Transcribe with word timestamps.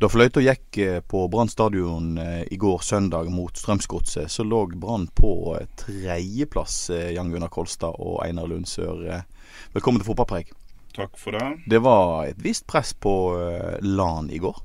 Da 0.00 0.08
fløyta 0.08 0.40
gikk 0.40 0.78
eh, 0.80 1.02
på 1.04 1.26
Brann 1.28 1.50
stadion 1.52 2.14
eh, 2.18 2.46
i 2.48 2.56
går 2.56 2.78
søndag 2.80 3.26
mot 3.28 3.56
Strømsgodset, 3.56 4.30
så 4.32 4.44
lå 4.48 4.62
Brann 4.72 5.10
på 5.12 5.32
eh, 5.58 5.66
tredjeplass, 5.76 6.76
Jan 7.12 7.28
Gunnar 7.28 7.52
Kolstad 7.52 7.98
og 8.00 8.22
Einar 8.24 8.48
Lund 8.48 8.64
Sør. 8.68 9.02
Eh, 9.04 9.50
Velkommen 9.74 10.00
til 10.00 10.08
fotballpreik. 10.08 10.54
Takk 10.96 11.20
for 11.20 11.36
det. 11.36 11.50
Det 11.68 11.82
var 11.84 12.30
et 12.30 12.40
visst 12.40 12.64
press 12.64 12.94
på 12.96 13.12
LAN 13.84 14.32
i 14.32 14.40
går. 14.40 14.56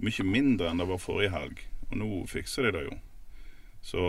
Mye 0.00 0.24
mindre 0.24 0.72
enn 0.72 0.80
det 0.80 0.88
var 0.88 1.04
forrige 1.04 1.34
helg. 1.36 1.60
Og 1.90 2.00
nå 2.00 2.08
fikser 2.32 2.70
de 2.70 2.72
det 2.78 2.86
jo. 2.86 2.96
Så 3.84 4.08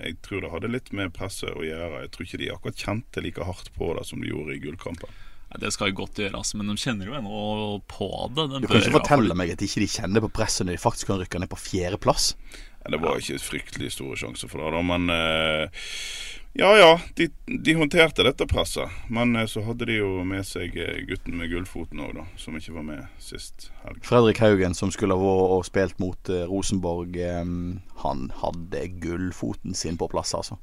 jeg 0.00 0.16
tror 0.24 0.46
det 0.46 0.54
hadde 0.54 0.72
litt 0.72 0.90
med 0.96 1.12
presset 1.14 1.52
å 1.52 1.62
gjøre. 1.62 2.06
Jeg 2.06 2.14
tror 2.16 2.30
ikke 2.30 2.40
de 2.40 2.50
akkurat 2.56 2.86
kjente 2.88 3.22
like 3.22 3.52
hardt 3.52 3.68
på 3.76 3.92
det 4.00 4.08
som 4.08 4.24
de 4.24 4.32
gjorde 4.32 4.56
i 4.56 4.64
gullkampen. 4.64 5.12
Det 5.60 5.70
skal 5.74 5.92
jo 5.92 6.00
godt 6.02 6.18
gjøres, 6.18 6.54
men 6.58 6.70
de 6.72 6.76
kjenner 6.80 7.06
jo 7.10 7.16
ennå 7.18 7.40
på 7.90 8.08
det. 8.34 8.48
De 8.50 8.60
Du 8.64 8.68
kan 8.68 8.80
ikke 8.82 8.98
fortelle 8.98 9.36
meg 9.38 9.54
at 9.54 9.62
de 9.62 9.68
ikke 9.70 9.86
kjenner 10.00 10.24
på 10.24 10.32
presset 10.40 10.66
når 10.66 10.76
de 10.78 10.82
faktisk 10.82 11.12
kan 11.12 11.20
rykke 11.22 11.42
ned 11.42 11.50
på 11.52 11.60
fjerdeplass. 11.60 12.32
Ja, 12.84 12.90
Det 12.90 13.00
var 13.00 13.20
ikke 13.20 13.38
fryktelig 13.40 13.92
store 13.94 14.16
sjanser 14.20 14.50
for 14.50 14.60
det, 14.60 14.72
da, 14.74 14.82
men 14.84 15.08
eh, 15.14 15.86
ja 16.54 16.68
ja, 16.78 16.90
de, 17.16 17.28
de 17.46 17.72
håndterte 17.74 18.26
dette 18.26 18.46
presset. 18.46 18.90
Men 19.08 19.32
eh, 19.36 19.46
så 19.50 19.62
hadde 19.64 19.88
de 19.88 19.96
jo 19.96 20.10
med 20.26 20.44
seg 20.46 20.76
eh, 20.76 21.00
gutten 21.08 21.38
med 21.38 21.50
gullfoten 21.50 22.02
òg, 22.04 22.12
da, 22.18 22.26
som 22.36 22.58
ikke 22.58 22.76
var 22.76 22.84
med 22.90 23.06
sist 23.22 23.70
helg. 23.86 24.02
Fredrik 24.04 24.42
Haugen, 24.44 24.76
som 24.76 24.92
skulle 24.94 25.16
ha 25.16 25.22
vært 25.22 25.56
og 25.56 25.64
spilt 25.70 25.98
mot 26.02 26.30
eh, 26.30 26.44
Rosenborg, 26.50 27.16
eh, 27.16 27.42
han 28.04 28.28
hadde 28.42 28.84
gullfoten 29.02 29.74
sin 29.74 29.96
på 29.98 30.10
plass, 30.12 30.34
altså. 30.36 30.60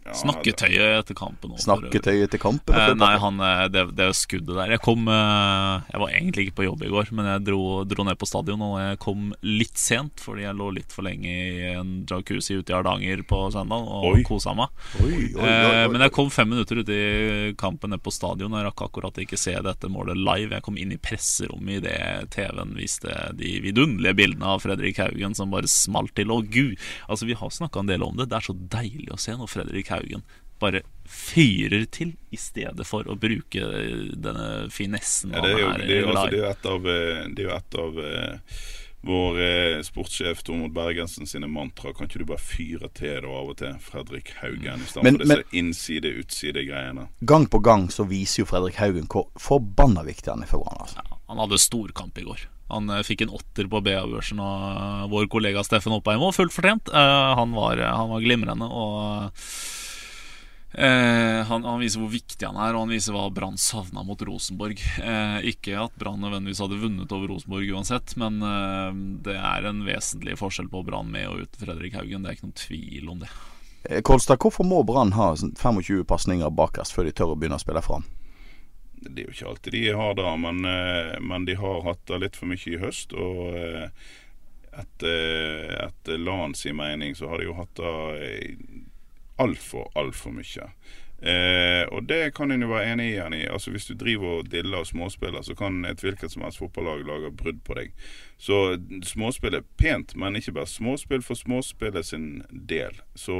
Ja, 0.00 0.14
Snakketøyet 0.16 0.94
etter 1.02 1.14
kampen. 1.18 1.52
også. 1.52 1.66
Snakketøyet 1.68 2.24
etter 2.28 2.40
kampen. 2.40 2.74
Eh, 2.74 2.94
nei, 2.96 3.10
han, 3.20 3.40
eh, 3.44 3.66
det, 3.68 3.82
det 3.98 4.06
skuddet 4.16 4.56
der 4.56 4.70
Jeg 4.72 4.80
kom 4.80 5.04
eh, 5.12 5.82
Jeg 5.92 6.00
var 6.00 6.14
egentlig 6.16 6.44
ikke 6.46 6.56
på 6.62 6.64
jobb 6.64 6.84
i 6.86 6.88
går, 6.90 7.10
men 7.18 7.28
jeg 7.28 7.42
dro, 7.50 7.58
dro 7.84 8.06
ned 8.08 8.16
på 8.18 8.28
stadion, 8.30 8.62
og 8.64 8.78
jeg 8.80 8.98
kom 9.04 9.26
litt 9.44 9.76
sent 9.78 10.22
fordi 10.24 10.46
jeg 10.46 10.56
lå 10.56 10.70
litt 10.78 10.94
for 10.96 11.04
lenge 11.04 11.28
i 11.28 11.74
en 11.74 11.92
jacuzzi 12.08 12.56
ute 12.62 12.72
i 12.72 12.76
Hardanger 12.78 13.22
på 13.28 13.42
søndag 13.52 13.90
og 14.00 14.16
kosa 14.26 14.54
meg. 14.56 14.72
Oi, 15.04 15.10
oi, 15.12 15.28
oi, 15.36 15.44
Eh, 15.50 15.84
oi. 15.84 15.92
men 15.92 16.06
jeg 16.06 16.14
kom 16.16 16.32
fem 16.32 16.48
minutter 16.54 16.80
ut 16.80 16.88
i 16.96 17.02
kampen 17.60 17.92
nede 17.92 18.00
på 18.02 18.12
stadion. 18.14 18.56
Jeg 18.56 18.66
rakk 18.70 18.86
akkurat 18.88 19.20
ikke 19.20 19.38
se 19.38 19.52
dette 19.68 19.92
målet 19.92 20.16
live. 20.16 20.54
Jeg 20.56 20.64
kom 20.66 20.80
inn 20.80 20.96
i 20.96 21.00
presserommet 21.00 21.82
idet 21.84 22.30
TV-en 22.34 22.72
viste 22.78 23.12
de 23.36 23.52
vidunderlige 23.68 24.16
bildene 24.16 24.48
av 24.56 24.64
Fredrik 24.64 24.98
Haugen 25.04 25.36
som 25.36 25.52
bare 25.52 25.68
smalt 25.70 26.14
til. 26.16 26.32
Å, 26.32 26.40
gud, 26.48 26.80
altså 27.06 27.28
vi 27.28 27.36
har 27.36 27.52
snakka 27.52 27.84
en 27.84 27.92
del 27.92 28.02
om 28.06 28.16
det. 28.16 28.30
Det 28.32 28.40
er 28.40 28.48
så 28.48 28.56
deilig 28.56 29.12
å 29.12 29.20
se 29.20 29.36
når 29.36 29.50
Fredrik 29.52 29.89
Haugen 29.90 30.24
bare 30.60 30.82
fyrer 31.10 31.86
til 31.90 32.12
i 32.30 32.38
stedet 32.38 32.84
for 32.86 33.08
å 33.10 33.16
bruke 33.18 33.70
denne 34.14 34.68
finessen 34.70 35.32
Ja, 35.34 35.42
det, 35.42 35.54
er 35.54 35.62
jo, 35.62 35.70
det, 35.80 35.88
er 35.88 36.04
jo, 36.04 36.12
altså, 36.12 36.26
det 36.28 36.36
er 36.36 36.44
jo 36.44 36.50
et 36.50 36.68
av, 36.74 36.92
eh, 36.92 37.24
det 37.34 37.42
er 37.42 37.48
jo 37.48 37.56
et 37.56 37.78
av 37.84 37.98
uh, 38.04 38.60
vår 39.10 39.40
eh, 39.40 39.78
sportssjef 39.82 40.42
Tormod 40.44 40.74
Bergensen 40.76 41.26
sine 41.26 41.48
mantra. 41.48 41.94
Kan 41.96 42.06
ikke 42.06 42.20
du 42.20 42.26
bare 42.28 42.42
fyre 42.44 42.90
til 42.92 43.16
det 43.24 43.30
av 43.32 43.48
og 43.48 43.56
til, 43.56 43.78
Fredrik 43.80 44.34
Haugen, 44.42 44.84
i 44.84 44.90
stedet 44.90 45.06
Men- 45.06 45.16
for 45.16 45.24
disse 45.24 45.60
innside-utside-greiene? 45.62 47.08
Gang 47.24 47.48
på 47.48 47.62
gang 47.64 47.88
så 47.88 48.04
viser 48.04 48.42
jo 48.42 48.50
Fredrik 48.52 48.76
Haugen 48.76 49.08
hvor 49.08 49.30
forbanna 49.40 50.04
viktig 50.04 50.28
han 50.34 50.44
er 50.44 50.52
for 50.52 50.66
Brann. 50.66 50.84
Altså. 50.84 51.20
Han 51.32 51.40
hadde 51.40 51.62
storkamp 51.64 52.18
i 52.20 52.28
går. 52.28 52.44
Han 52.70 52.90
eh, 52.90 53.04
fikk 53.06 53.26
en 53.26 53.34
åtter 53.36 53.68
på 53.70 53.82
BA-børsen 53.84 54.40
av 54.42 55.10
vår 55.12 55.28
kollega 55.32 55.64
Steffen 55.66 55.96
Oppheim, 55.96 56.22
og 56.24 56.36
fullt 56.36 56.54
fortjent. 56.54 56.90
Eh, 56.92 57.34
han, 57.40 57.54
var, 57.56 57.82
han 57.82 58.10
var 58.12 58.24
glimrende, 58.24 58.68
og 58.70 59.30
eh, 60.72 61.40
han, 61.50 61.66
han 61.66 61.82
viser 61.82 62.02
hvor 62.02 62.12
viktig 62.14 62.46
han 62.46 62.58
er, 62.60 62.74
og 62.74 62.86
han 62.86 62.94
viser 62.94 63.16
hva 63.16 63.26
Brann 63.34 63.58
savna 63.60 64.04
mot 64.06 64.22
Rosenborg. 64.26 64.82
Eh, 65.02 65.38
ikke 65.52 65.76
at 65.82 65.96
Brann 66.00 66.22
nødvendigvis 66.24 66.62
hadde 66.64 66.80
vunnet 66.82 67.14
over 67.16 67.34
Rosenborg 67.34 67.74
uansett, 67.74 68.16
men 68.20 68.42
eh, 68.46 68.90
det 69.26 69.38
er 69.38 69.70
en 69.70 69.84
vesentlig 69.88 70.38
forskjell 70.40 70.70
på 70.72 70.84
Brann 70.86 71.10
med 71.12 71.30
og 71.30 71.44
uten 71.46 71.66
Fredrik 71.66 71.98
Haugen. 71.98 72.22
Det 72.22 72.32
er 72.32 72.38
ikke 72.38 72.50
noen 72.50 72.60
tvil 72.64 73.14
om 73.14 73.24
det. 73.24 73.32
Eh, 73.88 74.02
Kolstad, 74.06 74.40
hvorfor 74.42 74.66
må 74.68 74.82
Brann 74.84 75.14
ha 75.16 75.32
sånn 75.40 75.54
25 75.56 76.04
pasninger 76.08 76.52
bakerst 76.52 76.94
før 76.94 77.08
de 77.08 77.14
tør 77.16 77.34
å 77.34 77.38
begynne 77.38 77.58
å 77.58 77.62
spille 77.62 77.82
fram? 77.84 78.04
Det 79.00 79.22
er 79.22 79.28
jo 79.28 79.34
ikke 79.34 79.50
alltid 79.50 79.76
de 79.76 79.84
har 79.96 80.16
det, 80.18 80.30
men, 80.44 80.64
eh, 80.68 81.14
men 81.24 81.44
de 81.48 81.56
har 81.56 81.84
hatt 81.86 82.02
det 82.10 82.20
litt 82.20 82.36
for 82.36 82.50
mye 82.50 82.68
i 82.68 82.80
høst. 82.80 83.14
Og 83.16 83.56
eh, 83.56 84.08
etter, 84.80 85.76
etter 85.88 86.20
LAN 86.20 86.54
sin 86.54 86.76
mening 86.78 87.16
så 87.18 87.30
har 87.30 87.40
de 87.40 87.48
jo 87.48 87.56
hatt 87.58 87.80
det 87.80 88.56
altfor, 89.40 89.88
altfor 89.98 90.36
mye. 90.36 90.68
Eh, 91.20 91.84
og 91.92 92.06
det 92.08 92.32
kan 92.36 92.52
en 92.52 92.64
jo 92.64 92.70
være 92.70 92.94
enig 92.94 93.10
i. 93.14 93.48
Altså 93.48 93.72
Hvis 93.74 93.88
du 93.90 93.94
driver 93.94 94.40
og 94.40 94.50
diller 94.52 94.84
og 94.84 94.88
småspiller, 94.88 95.42
så 95.42 95.56
kan 95.56 95.84
et 95.84 96.04
hvilket 96.04 96.32
som 96.32 96.44
helst 96.44 96.60
fotballag 96.62 97.04
lage 97.06 97.32
brudd 97.36 97.60
på 97.64 97.76
deg. 97.76 97.92
Så 98.40 98.56
småspill 99.04 99.58
er 99.58 99.64
pent, 99.76 100.14
men 100.16 100.38
ikke 100.38 100.54
bare 100.56 100.68
småspill 100.70 101.20
for 101.20 101.36
småspillet 101.36 102.06
sin 102.08 102.28
del. 102.50 102.94
Så 103.20 103.34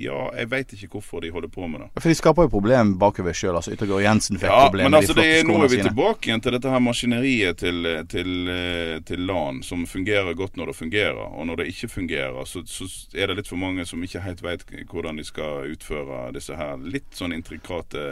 ja, 0.00 0.30
jeg 0.38 0.48
veit 0.48 0.70
ikke 0.72 0.94
hvorfor 0.96 1.20
de 1.20 1.28
holder 1.34 1.50
på 1.52 1.66
med 1.68 1.82
det. 1.84 1.88
For 2.00 2.08
de 2.08 2.16
skaper 2.16 2.46
jo 2.46 2.52
problem 2.54 2.94
bakover 3.02 3.36
sjøl. 3.36 3.58
Altså, 3.58 3.74
Yttergård 3.74 4.00
Jensen 4.06 4.38
fikk 4.40 4.48
Ja, 4.48 4.62
problemer 4.70 4.94
med 4.94 4.98
altså 5.02 5.12
de 5.18 5.20
det 5.20 5.42
skoene 5.42 5.44
er, 5.44 5.58
nå 5.58 5.66
er 5.66 5.68
vi 5.68 5.76
sine. 5.76 5.90
tilbake 5.90 6.30
igjen 6.30 6.44
til 6.46 6.56
dette 6.56 6.72
her 6.72 6.80
maskineriet 6.86 7.60
til, 7.60 7.90
til, 8.14 8.30
eh, 8.54 8.94
til 9.10 9.26
LAN, 9.28 9.60
som 9.62 9.84
fungerer 9.86 10.32
godt 10.40 10.56
når 10.56 10.72
det 10.72 10.76
fungerer. 10.80 11.20
Og 11.28 11.44
når 11.50 11.60
det 11.60 11.68
ikke 11.74 11.88
fungerer, 11.92 12.40
så, 12.48 12.64
så 12.64 12.88
er 13.12 13.28
det 13.28 13.36
litt 13.42 13.52
for 13.52 13.60
mange 13.60 13.84
som 13.84 14.02
ikke 14.08 14.24
helt 14.24 14.40
vet 14.46 14.64
hvordan 14.88 15.20
de 15.20 15.26
skal 15.28 15.68
utføre 15.74 16.30
disse 16.32 16.56
her 16.56 16.80
litt 16.80 17.12
sånn 17.12 17.36
intrikate 17.36 18.08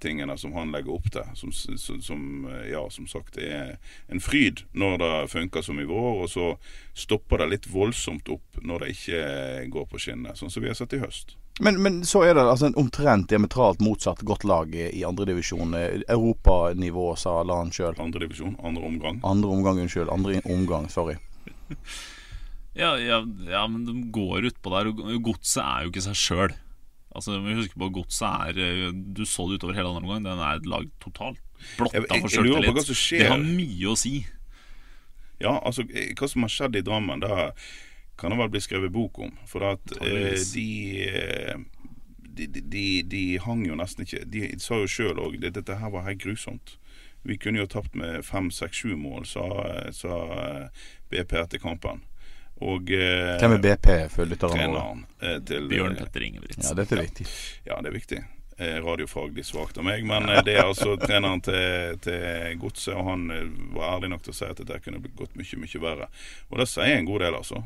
tingene 0.00 0.38
som 0.40 0.56
han 0.56 0.72
legger 0.72 0.96
opp 0.96 1.12
til. 1.12 1.28
Som, 1.36 1.52
som, 1.52 2.00
som 2.00 2.24
eh, 2.48 2.70
ja, 2.72 2.86
som 2.88 3.04
sagt 3.12 3.36
er 3.36 3.76
en 4.08 4.24
fryd 4.24 4.64
når 4.72 4.96
det 5.04 5.12
funker 5.36 5.49
som 5.58 5.80
i 5.82 5.86
vår, 5.88 6.22
og 6.22 6.30
så 6.30 6.52
stopper 6.94 7.42
det 7.42 7.48
litt 7.50 7.66
voldsomt 7.70 8.30
opp 8.30 8.60
når 8.62 8.84
det 8.84 8.92
ikke 8.94 9.22
går 9.74 9.88
på 9.90 10.00
skinner, 10.04 10.38
sånn 10.38 10.52
som 10.52 10.62
vi 10.62 10.70
har 10.70 10.78
sett 10.78 10.94
i 10.94 11.02
høst. 11.02 11.34
Men, 11.60 11.80
men 11.82 11.98
så 12.08 12.22
er 12.24 12.38
det 12.38 12.46
altså 12.46 12.70
en 12.70 12.78
omtrent 12.80 13.28
diametralt 13.28 13.82
motsatt 13.84 14.22
godt 14.24 14.46
lag 14.48 14.70
i 14.72 15.02
andredivisjon. 15.04 15.74
Europanivå, 16.06 17.10
sa 17.20 17.42
Lan 17.44 17.74
sjøl. 17.74 17.98
Andredivisjon, 18.00 18.54
andre 18.64 18.86
omgang. 18.86 19.20
Andre 19.26 19.50
omgang, 19.58 19.82
unnskyld. 19.82 20.08
Andre 20.14 20.40
omgang, 20.46 20.88
sorry. 20.92 21.18
Ja, 22.70 22.92
ja, 23.02 23.16
ja, 23.50 23.64
men 23.66 23.82
de 23.82 23.92
går 24.14 24.46
utpå 24.46 24.70
der, 24.70 24.88
og 24.92 25.00
godset 25.26 25.58
er 25.58 25.82
jo 25.82 25.90
ikke 25.90 26.04
seg 26.04 26.14
sjøl. 26.16 26.52
Altså, 27.10 27.34
vi 27.34 27.40
må 27.42 27.58
huske 27.58 27.78
på 27.78 27.88
Godset 27.90 28.52
er 28.52 28.58
eh, 28.62 28.90
Du 28.94 29.24
så 29.26 29.48
det 29.50 29.58
utover 29.58 29.74
hele 29.74 29.90
andre 29.90 30.04
omgang. 30.06 30.26
Den 30.28 30.42
er 30.46 30.60
et 30.60 30.68
lag 30.70 30.86
totalt 31.02 31.40
blotta 31.76 32.20
for 32.22 32.30
sjøltillit. 32.30 32.92
Det 33.18 33.26
har 33.26 33.42
mye 33.42 33.90
å 33.90 33.96
si. 33.98 34.20
Ja, 35.40 35.56
altså 35.64 35.86
eh, 35.88 36.12
hva 36.18 36.28
som 36.28 36.44
har 36.46 36.52
skjedd 36.52 36.76
i 36.76 36.84
Drammen, 36.86 37.22
det 37.24 37.52
kan 38.20 38.30
det 38.34 38.38
vel 38.42 38.50
bli 38.52 38.60
skrevet 38.60 38.92
bok 38.92 39.18
om. 39.24 39.32
For 39.48 39.64
at 39.72 39.94
eh, 40.00 40.36
de, 40.54 40.66
eh, 41.08 41.56
de, 42.20 42.46
de, 42.46 42.60
de 42.60 42.84
De 43.08 43.24
hang 43.40 43.64
jo 43.66 43.78
nesten 43.78 44.04
ikke 44.04 44.26
De 44.28 44.50
sa 44.60 44.82
jo 44.82 44.90
sjøl 44.90 45.20
òg 45.22 45.40
at 45.40 45.56
dette 45.56 45.78
her 45.80 45.92
var 45.94 46.04
helt 46.08 46.22
grusomt. 46.22 46.76
Vi 47.22 47.36
kunne 47.40 47.60
jo 47.60 47.68
tapt 47.68 47.96
med 48.00 48.24
fem, 48.24 48.48
seks, 48.50 48.80
sju 48.80 48.94
mål, 48.96 49.26
sa, 49.28 49.44
sa 49.92 50.20
eh, 50.36 50.84
BP 51.12 51.34
etter 51.40 51.60
kampen. 51.60 52.04
Og 52.60 52.92
eh, 52.92 53.36
Hvem 53.40 53.56
er 53.56 53.64
BP 53.64 53.88
for 54.12 54.28
lytterne 54.28 54.68
våre? 54.68 54.84
Treneren 55.20 55.46
til 55.48 55.68
Bjørn 55.68 55.96
Petter 55.96 56.24
Ingebrigtsen. 56.24 56.68
Ja, 56.68 56.76
dette 56.76 56.96
er 56.96 57.04
viktig. 57.08 57.26
Ja, 57.68 57.80
det 57.80 57.92
er 57.92 57.96
viktig. 57.96 58.20
Eh, 58.60 58.76
radiofaglig 58.84 59.44
svakt 59.48 59.78
av 59.80 59.86
meg, 59.86 60.04
men 60.06 60.28
eh, 60.28 60.42
det 60.46 60.56
er 60.58 60.68
altså 60.68 60.96
treneren 61.00 61.42
til, 61.44 61.96
til 62.04 62.58
Godset, 62.60 62.94
og 62.94 63.08
han 63.08 63.24
eh, 63.34 63.48
var 63.76 63.96
ærlig 63.96 64.12
nok 64.12 64.26
til 64.26 64.34
å 64.34 64.38
si 64.40 64.48
at 64.48 64.60
dette 64.60 64.80
kunne 64.84 65.00
gått 65.18 65.34
mye, 65.38 65.62
mye 65.64 65.82
verre. 65.82 66.10
Og 66.50 66.60
det 66.60 66.68
sier 66.70 66.98
en 66.98 67.08
god 67.08 67.24
del, 67.24 67.40
altså. 67.40 67.64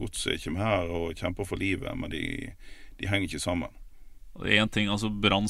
Godset 0.00 0.44
kommer 0.44 0.68
her 0.68 0.92
og 0.92 1.16
kjemper 1.18 1.48
for 1.48 1.60
livet, 1.60 1.94
men 1.98 2.12
de, 2.12 2.24
de 3.00 3.10
henger 3.10 3.30
ikke 3.30 3.44
sammen. 3.46 3.80
En 4.34 4.68
ting, 4.68 4.88
altså 4.90 5.08
Brann 5.10 5.46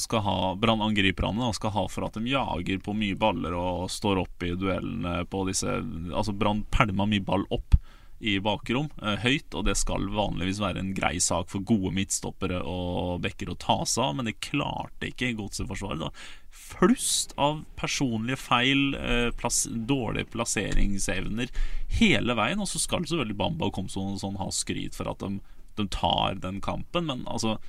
Brannangriperne 0.61 1.47
skal 1.57 1.73
ha 1.73 1.87
for 1.89 2.05
at 2.05 2.19
de 2.19 2.29
jager 2.29 2.77
på 2.85 2.93
mye 2.93 3.17
baller 3.17 3.55
og 3.57 3.89
står 3.89 4.21
opp 4.21 4.45
i 4.45 4.51
duellene 4.53 5.23
på 5.25 5.41
disse 5.49 5.79
Altså 6.13 6.35
Brann 6.37 6.61
pælma 6.69 7.07
mye 7.09 7.25
ball 7.25 7.47
opp 7.49 7.73
i 8.19 8.37
bakrom, 8.39 8.87
eh, 9.01 9.19
høyt, 9.19 9.53
og 9.53 9.65
det 9.67 9.75
skal 9.77 10.07
vanligvis 10.15 10.61
være 10.63 10.79
en 10.79 10.93
grei 10.95 11.17
sak 11.19 11.49
for 11.51 11.65
gode 11.67 11.91
midtstoppere 11.95 12.61
og 12.63 13.21
bekker 13.25 13.51
å 13.51 13.57
ta 13.59 13.81
seg 13.83 14.03
av, 14.05 14.15
men 14.15 14.29
det 14.29 14.39
klarte 14.39 15.09
ikke 15.09 15.33
Godset-forsvaret. 15.35 15.99
da 15.99 16.11
Flust 16.55 17.33
av 17.37 17.65
personlige 17.75 18.39
feil, 18.39 18.95
eh, 18.95 19.29
plass, 19.35 19.65
dårlige 19.67 20.31
plasseringsevner 20.31 21.51
hele 21.99 22.33
veien. 22.33 22.61
Og 22.61 22.67
så 22.67 22.79
skal 22.79 23.03
selvfølgelig 23.03 23.37
Bamba 23.37 23.65
og 23.65 23.73
Komson 23.73 24.17
sånn, 24.17 24.39
ha 24.39 24.49
skryt 24.49 24.95
for 24.95 25.11
at 25.11 25.19
de, 25.19 25.41
de 25.75 25.87
tar 25.87 26.39
den 26.39 26.61
kampen, 26.61 27.05
men 27.05 27.25
altså 27.27 27.59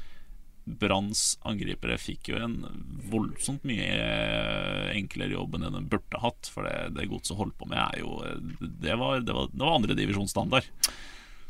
Branns 0.67 1.37
angripere 1.47 1.95
fikk 1.95 2.33
jo 2.33 2.41
en 2.43 2.57
voldsomt 3.07 3.63
mye 3.69 3.87
eh, 3.87 4.89
enklere 4.99 5.37
jobb 5.37 5.55
enn 5.55 5.69
de 5.71 5.83
burde 5.87 6.23
hatt. 6.23 6.51
For 6.51 6.67
det, 6.67 6.97
det 6.97 7.07
godset 7.11 7.39
holdt 7.39 7.55
på 7.61 7.69
med, 7.71 7.79
er 7.79 8.03
jo 8.03 8.19
Det 8.59 8.97
var, 8.99 9.21
det 9.23 9.37
var, 9.37 9.53
det 9.53 9.63
var 9.63 9.77
andredivisjonsstandard. 9.79 10.67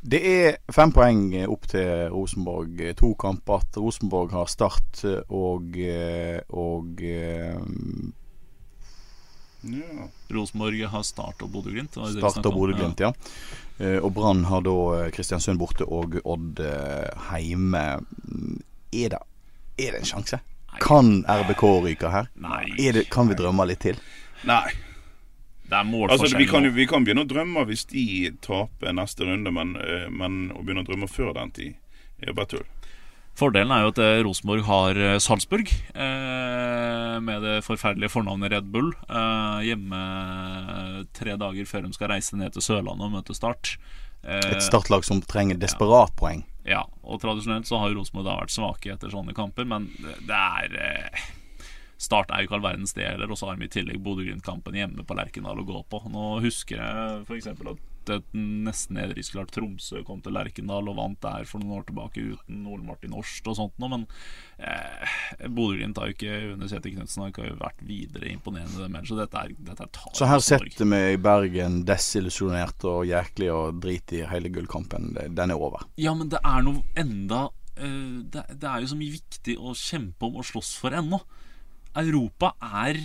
Det 0.06 0.20
er 0.20 0.58
fem 0.70 0.92
poeng 0.94 1.32
opp 1.48 1.64
til 1.72 2.12
Rosenborg. 2.12 2.82
To 3.00 3.14
kamper 3.18 3.64
at 3.64 3.78
Rosenborg 3.80 4.36
har 4.36 4.52
Start 4.52 5.00
og, 5.32 5.80
og 6.52 7.00
ja. 9.66 10.06
Rosenborg 10.36 10.84
har 10.92 11.02
Start 11.08 11.42
og 11.42 11.50
Bodø-Glimt. 11.56 11.96
Start 11.96 12.44
og 12.44 12.52
Bodø-Glimt, 12.52 13.00
ja. 13.02 13.10
ja. 13.80 13.96
Og 14.04 14.12
Brann 14.14 14.44
har 14.48 14.62
da 14.64 15.08
Kristiansund 15.16 15.58
borte 15.60 15.88
og 15.88 16.20
Odd 16.22 16.60
hjemme. 17.40 17.82
Er 18.93 19.15
det, 19.15 19.23
er 19.79 19.97
det 19.97 20.03
en 20.03 20.11
sjanse? 20.12 20.41
Nei. 20.73 20.81
Kan 20.85 21.25
RBK 21.25 21.62
ryke 21.87 22.11
her? 22.12 22.29
Nei. 22.35 22.65
Det, 22.77 23.06
kan 23.12 23.31
vi 23.31 23.38
drømme 23.38 23.67
litt 23.69 23.83
til? 23.87 23.99
Nei. 24.47 24.67
Det 25.67 25.75
er 25.75 26.11
altså, 26.12 26.37
vi, 26.38 26.47
kan, 26.47 26.62
vi 26.75 26.87
kan 26.87 27.03
begynne 27.03 27.25
å 27.25 27.29
drømme 27.29 27.65
hvis 27.67 27.88
de 27.91 28.31
taper 28.44 28.94
neste 28.94 29.27
runde, 29.27 29.50
men, 29.50 29.75
eh, 29.83 30.06
men 30.15 30.53
å 30.55 30.62
begynne 30.62 30.85
å 30.85 30.87
drømme 30.87 31.09
før 31.11 31.33
den 31.35 31.50
tid 31.56 32.23
er 32.23 32.37
bare 32.37 32.53
tull. 32.53 32.67
Fordelen 33.37 33.73
er 33.75 33.83
jo 33.85 33.91
at 33.91 33.99
eh, 34.00 34.21
Rosenborg 34.25 34.62
har 34.69 34.97
eh, 34.97 35.19
Salzburg, 35.21 35.69
eh, 35.93 37.17
med 37.21 37.43
det 37.44 37.56
forferdelige 37.67 38.15
fornavnet 38.15 38.55
Red 38.55 38.71
Bull, 38.73 38.93
eh, 39.11 39.67
hjemme 39.67 40.00
tre 41.19 41.35
dager 41.41 41.69
før 41.69 41.85
de 41.85 41.99
skal 41.99 42.15
reise 42.15 42.38
ned 42.38 42.55
til 42.55 42.65
Sørlandet 42.65 43.11
og 43.11 43.17
møte 43.19 43.37
Start. 43.37 43.75
Eh, 44.23 44.55
Et 44.55 44.65
startlag 44.65 45.05
som 45.05 45.21
trenger 45.21 45.59
desperat 45.61 46.15
ja. 46.15 46.19
poeng. 46.23 46.47
Ja, 46.66 46.82
og 47.06 47.20
tradisjonelt 47.22 47.68
så 47.68 47.78
har 47.78 47.94
Rosenborg 47.94 48.26
da 48.26 48.38
vært 48.40 48.54
svake 48.54 48.94
etter 48.96 49.12
sånne 49.12 49.34
kamper, 49.36 49.68
men 49.68 49.86
det 50.02 50.36
er 50.36 50.78
eh, 50.82 51.26
Start 51.96 52.28
er 52.28 52.42
jo 52.42 52.48
ikke 52.50 52.58
all 52.58 52.64
verdens 52.66 52.92
det 52.92 53.06
heller, 53.06 53.30
og 53.32 53.38
så 53.40 53.48
har 53.48 53.56
vi 53.56 53.70
i 53.70 53.72
tillegg 53.72 54.02
Bodø-Glimt-kampen 54.04 54.76
hjemme 54.76 55.04
på 55.06 55.14
Lerkendal 55.16 55.62
å 55.62 55.64
gå 55.64 55.78
på. 55.88 56.02
Nå 56.12 56.24
husker 56.44 56.82
jeg 56.82 57.22
f.eks. 57.24 57.48
at 57.54 57.95
et 58.14 58.26
nesten 58.37 58.97
nedrykksklart 58.99 59.53
Tromsø 59.55 60.03
kom 60.06 60.23
til 60.25 60.35
Lerkendal 60.37 60.91
og 60.91 60.99
vant 60.99 61.20
der 61.25 61.47
for 61.49 61.62
noen 61.62 61.81
år 61.81 61.87
tilbake 61.88 62.25
uten 62.35 62.64
Ole 62.70 62.87
Martin 62.87 63.17
Årst 63.17 63.47
og 63.50 63.58
sånt 63.58 63.76
noe, 63.82 63.93
men 63.93 64.06
eh, 64.58 65.17
Bodø-Glimt 65.47 66.00
har 66.00 66.11
jo 66.11 66.17
ikke 66.17 66.38
under 66.55 66.70
Kjetil 66.70 66.97
Knutsen 66.97 67.25
har 67.25 67.32
ikke 67.32 67.50
vært 67.61 67.85
videre 67.87 68.31
imponerende, 68.32 68.88
dem 68.88 69.08
så 69.08 69.19
dette 69.19 69.43
er, 69.43 69.55
dette 69.70 69.87
er 69.87 70.17
Så 70.19 70.31
her 70.31 70.43
setter 70.44 70.91
vi 70.93 71.03
i 71.14 71.20
Bergen 71.20 71.82
desillusjonert 71.88 72.87
og 72.88 73.06
jæklig 73.08 73.50
og 73.55 73.81
drit 73.82 74.17
i 74.17 74.25
hele 74.31 74.52
gullkampen. 74.52 75.12
Den 75.37 75.52
er 75.52 75.61
over. 75.61 75.87
Ja, 76.00 76.14
men 76.17 76.31
det 76.32 76.43
er 76.43 76.64
noe 76.67 76.85
enda 76.99 77.47
uh, 77.50 78.19
det, 78.23 78.44
det 78.52 78.70
er 78.70 78.85
jo 78.85 78.93
så 78.93 78.99
mye 78.99 79.17
viktig 79.17 79.59
å 79.59 79.75
kjempe 79.76 80.29
om 80.29 80.41
og 80.41 80.49
slåss 80.49 80.76
for 80.81 80.97
ennå. 80.97 81.20
Europa 81.96 82.52
er, 82.60 82.98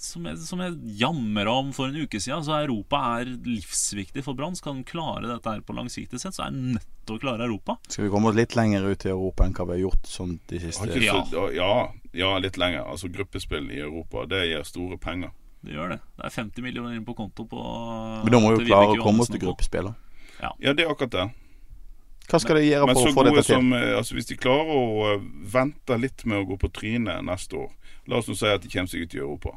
som 0.00 0.24
jeg, 0.28 0.38
som 0.42 0.62
jeg 0.64 0.76
jammer 1.00 1.48
om 1.50 1.72
for 1.76 1.90
en 1.90 2.04
uke 2.04 2.20
siden, 2.20 2.44
så 2.46 2.56
Europa 2.60 3.00
er 3.18 3.34
livsviktig 3.44 4.24
for 4.24 4.38
Brann. 4.38 4.56
Skal 4.56 4.78
den 4.78 4.86
klare 4.88 5.28
dette 5.28 5.52
her 5.52 5.60
på 5.66 5.76
langsiktig 5.76 6.20
sett, 6.22 6.36
så 6.36 6.46
er 6.46 6.54
den 6.54 6.78
nødt 6.78 6.88
til 7.08 7.18
å 7.18 7.22
klare 7.22 7.46
Europa. 7.48 7.76
Skal 7.88 8.06
vi 8.06 8.12
komme 8.14 8.30
oss 8.30 8.38
litt 8.38 8.56
lenger 8.58 8.86
ut 8.88 9.04
i 9.04 9.12
Europa 9.12 9.46
enn 9.46 9.56
hva 9.56 9.68
vi 9.68 9.76
har 9.76 9.82
gjort 9.84 10.08
sånn 10.08 10.38
de 10.52 10.62
siste 10.62 11.02
ja. 11.04 11.20
ja, 11.56 11.74
ja, 12.16 12.32
litt 12.42 12.56
lenger. 12.60 12.86
Altså 12.88 13.12
Gruppespill 13.12 13.68
i 13.74 13.82
Europa, 13.84 14.24
det 14.30 14.46
gir 14.48 14.64
store 14.68 14.98
penger. 15.00 15.34
Det 15.60 15.76
gjør 15.76 15.94
det. 15.96 16.00
Det 16.16 16.24
er 16.30 16.36
50 16.38 16.64
millioner 16.64 16.96
inn 16.96 17.04
på 17.04 17.14
konto 17.18 17.44
på 17.48 17.60
Men 18.24 18.32
da 18.32 18.40
må 18.40 18.54
vi 18.54 18.62
jo 18.62 18.70
klare 18.70 18.96
å 18.96 19.04
komme 19.04 19.26
oss 19.26 19.32
til 19.32 19.42
gruppespill, 19.44 19.92
ja. 20.40 20.54
ja, 20.56 20.72
det 20.72 20.86
er 20.86 20.92
akkurat 20.92 21.12
det. 21.18 21.28
Hva 22.30 22.38
skal 22.38 22.60
de 22.60 22.68
gjøre 22.68 22.94
for 22.94 23.10
å 23.10 23.14
få 23.14 23.24
dette 23.26 23.42
til? 23.42 23.56
Som, 23.56 23.72
eh, 23.74 23.96
altså, 23.98 24.16
hvis 24.16 24.28
de 24.30 24.36
klarer 24.38 24.70
å 24.70 24.82
eh, 25.10 25.24
vente 25.52 25.96
litt 25.98 26.24
med 26.30 26.44
å 26.44 26.46
gå 26.52 26.58
på 26.62 26.70
trynet 26.78 27.26
neste 27.26 27.58
år 27.58 27.70
La 28.10 28.18
oss 28.18 28.28
nå 28.28 28.34
si 28.34 28.48
at 28.50 28.64
de 28.64 28.70
kommer 28.72 28.90
seg 28.90 29.06
ut 29.06 29.14
i 29.14 29.22
Europa. 29.22 29.54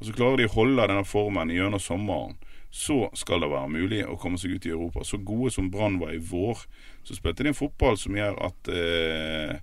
Og 0.00 0.08
Så 0.08 0.14
klarer 0.16 0.40
de 0.40 0.48
å 0.48 0.56
holde 0.56 0.88
denne 0.90 1.06
formen 1.06 1.52
gjennom 1.54 1.80
sommeren. 1.82 2.34
Så 2.72 3.04
skal 3.14 3.44
det 3.44 3.52
være 3.52 3.70
mulig 3.70 4.00
å 4.08 4.16
komme 4.18 4.40
seg 4.40 4.56
ut 4.56 4.66
i 4.66 4.72
Europa. 4.72 5.04
Så 5.04 5.20
gode 5.22 5.52
som 5.54 5.70
Brann 5.70 6.00
var 6.00 6.14
i 6.14 6.18
vår, 6.18 6.64
så 7.06 7.14
spilte 7.14 7.44
de 7.44 7.52
en 7.52 7.58
fotball 7.58 7.98
som 8.00 8.16
gjør 8.16 8.38
at 8.48 8.70
eh, 8.72 9.58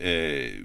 eh, 0.00 0.58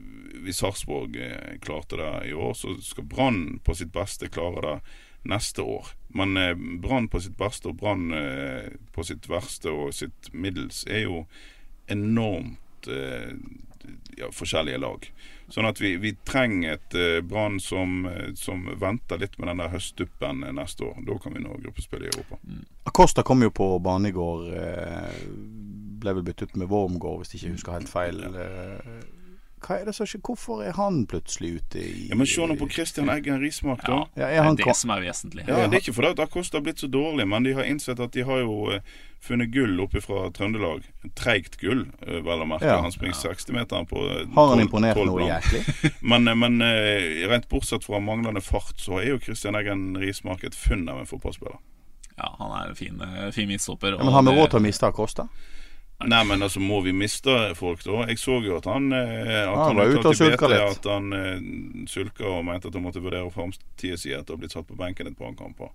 Hvis 0.44 0.62
Sarpsborg 0.63 1.19
eh, 1.19 1.57
klarte 1.62 2.00
det 2.00 2.12
i 2.31 2.33
år, 2.33 2.56
så 2.57 2.74
skal 2.81 3.06
Brann 3.12 3.60
på 3.63 3.75
sitt 3.77 3.92
beste 3.94 4.31
klare 4.31 4.63
det 4.63 4.77
neste 5.24 5.62
år. 5.62 5.92
Men 6.07 6.38
eh, 6.38 6.56
Brann 6.56 7.07
på 7.12 7.21
sitt 7.21 7.38
beste 7.38 7.71
og 7.71 7.77
Brann 7.83 8.12
eh, 8.15 8.71
på 8.95 9.06
sitt 9.07 9.30
verste 9.30 9.71
og 9.71 9.94
sitt 9.95 10.31
middels 10.33 10.83
er 10.88 11.06
jo 11.06 11.24
enormt 11.92 12.89
eh, 12.89 13.36
ja, 14.18 14.30
forskjellige 14.32 14.82
lag. 14.82 15.08
Sånn 15.54 15.68
at 15.68 15.82
vi, 15.82 15.96
vi 16.02 16.14
trenger 16.26 16.78
et 16.78 16.96
uh, 16.98 17.20
Brann 17.26 17.60
som, 17.62 18.06
uh, 18.08 18.30
som, 18.40 18.66
venter 18.80 19.20
litt 19.22 19.36
med 19.38 19.52
den 19.52 19.64
der 19.64 19.74
høstduppen 19.74 20.46
uh, 20.46 20.52
neste 20.56 20.88
år. 20.88 21.02
Da 21.08 21.18
kan 21.24 21.36
vi 21.36 21.44
nå 21.44 21.58
gruppespill 21.66 22.06
i 22.06 22.12
Europa. 22.14 22.40
Mm. 22.44 22.64
Acosta 22.90 23.26
kom 23.28 23.44
jo 23.44 23.52
på 23.54 23.68
banen 23.84 24.12
i 24.12 24.16
går. 24.16 24.48
ble 26.04 26.16
vel 26.16 26.26
byttet 26.26 26.54
ut 26.54 26.64
med 26.64 26.72
Wormgård, 26.72 27.22
hvis 27.22 27.36
jeg 27.36 27.44
ikke 27.44 27.58
husker 27.58 27.78
helt 27.80 27.92
feil. 27.92 28.24
Ja 28.24 29.22
hva 29.63 29.77
er 29.80 29.88
det 29.88 29.94
som 29.95 30.07
skjer? 30.10 30.21
Hvorfor 30.25 30.62
er 30.65 30.75
han 30.77 31.04
plutselig 31.10 31.54
ute 31.60 31.80
i 31.80 32.07
Ja, 32.10 32.18
Men 32.19 32.27
se 32.30 32.45
nå 32.48 32.57
på 32.60 32.68
Christian 32.71 33.10
Eggen 33.13 33.39
Rismark, 33.42 33.86
da. 33.88 34.04
Ja, 34.19 34.30
ja, 34.30 34.44
det 34.51 34.65
er 34.65 34.74
det 34.74 34.75
som 34.80 34.92
er 34.95 35.04
vesentlig. 35.06 35.45
Ja, 35.48 35.63
Det 35.68 35.80
er 35.80 35.83
ikke 35.86 35.95
fordi 35.95 36.12
at 36.15 36.21
Acosta 36.27 36.60
har 36.60 36.65
blitt 36.68 36.83
så 36.83 36.89
dårlig, 36.92 37.27
men 37.27 37.48
de 37.48 37.56
har 37.57 37.68
innsett 37.68 38.00
at 38.04 38.13
de 38.13 38.25
har 38.27 38.44
jo 38.44 38.57
uh, 38.74 38.79
funnet 39.24 39.51
gull 39.53 39.79
oppe 39.84 40.01
fra 40.03 40.27
Trøndelag. 40.36 40.84
Treigt 41.15 41.58
gull, 41.62 41.86
uh, 42.03 42.20
vel 42.25 42.43
å 42.43 42.50
merke. 42.50 42.67
Ja. 42.67 42.82
Han 42.84 42.91
springer 42.96 43.15
60-meteren 43.22 43.88
på 43.89 44.03
12, 44.03 44.34
Har 44.36 44.53
han 44.53 44.65
imponert 44.65 45.00
noe 45.00 45.29
jæklig? 45.29 45.63
men, 46.12 46.32
men 46.39 46.60
rent 47.32 47.50
bortsett 47.51 47.88
fra 47.88 48.03
manglende 48.03 48.43
fart, 48.43 48.75
så 48.84 49.00
er 49.00 49.13
jo 49.13 49.22
Christian 49.24 49.60
Eggen 49.60 49.93
Rismark 50.01 50.43
et 50.43 50.58
funn 50.58 50.88
av 50.91 51.03
en 51.03 51.10
fotballspiller. 51.10 51.60
Ja, 52.13 52.36
han 52.38 52.51
er 52.53 52.70
en 52.70 52.77
fin, 52.77 53.00
fin 53.34 53.50
midtstopper. 53.50 53.96
Ja, 53.98 54.03
men 54.03 54.13
har 54.13 54.27
vi 54.27 54.36
råd 54.38 54.53
til 54.53 54.62
å 54.62 54.67
miste 54.67 54.91
Acosta? 54.91 55.29
Nei, 56.04 56.24
men 56.28 56.44
altså, 56.44 56.60
må 56.60 56.82
vi 56.84 56.92
miste 56.96 57.32
folk, 57.56 57.84
da? 57.86 58.04
Jeg 58.10 58.20
så 58.20 58.40
jo 58.44 58.58
at 58.58 58.66
han 58.68 58.90
eh, 58.92 59.44
At 59.46 59.48
han, 59.48 59.62
han 59.70 59.78
var 59.78 59.94
ute 59.94 60.10
og 60.10 60.18
sulka 60.18 60.50
litt. 60.52 60.64
At 60.82 60.90
han 60.90 61.14
uh, 61.16 61.86
sulka 61.88 62.26
og 62.28 62.44
mente 62.48 62.68
at 62.68 62.76
han 62.76 62.84
måtte 62.84 63.04
vurdere 63.04 63.32
framtida 63.32 64.00
si 64.00 64.12
etter 64.12 64.34
å 64.34 64.38
ha 64.38 64.42
blitt 64.42 64.56
satt 64.56 64.68
på 64.68 64.80
benken 64.80 65.08
et 65.08 65.20
par 65.20 65.32
kamper. 65.40 65.72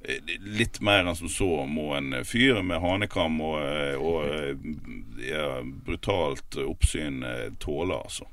Eh, 0.00 0.32
litt 0.40 0.80
mer 0.80 1.04
enn 1.04 1.18
som 1.18 1.28
så 1.28 1.66
må 1.68 1.90
en 1.98 2.22
fyr 2.24 2.62
med 2.64 2.80
hanekam 2.80 3.36
og, 3.44 3.58
og 4.00 5.24
ja, 5.26 5.60
brutalt 5.84 6.56
oppsyn 6.64 7.20
tåle, 7.60 8.00
altså. 8.00 8.30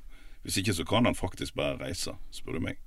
Hvis 0.47 0.61
ikke 0.61 0.77
så 0.77 0.85
kan 0.87 1.09
han 1.09 1.17
faktisk 1.17 1.57
bare 1.59 1.75
reise, 1.81 2.13
spør 2.31 2.55
du 2.55 2.69
meg. 2.69 2.79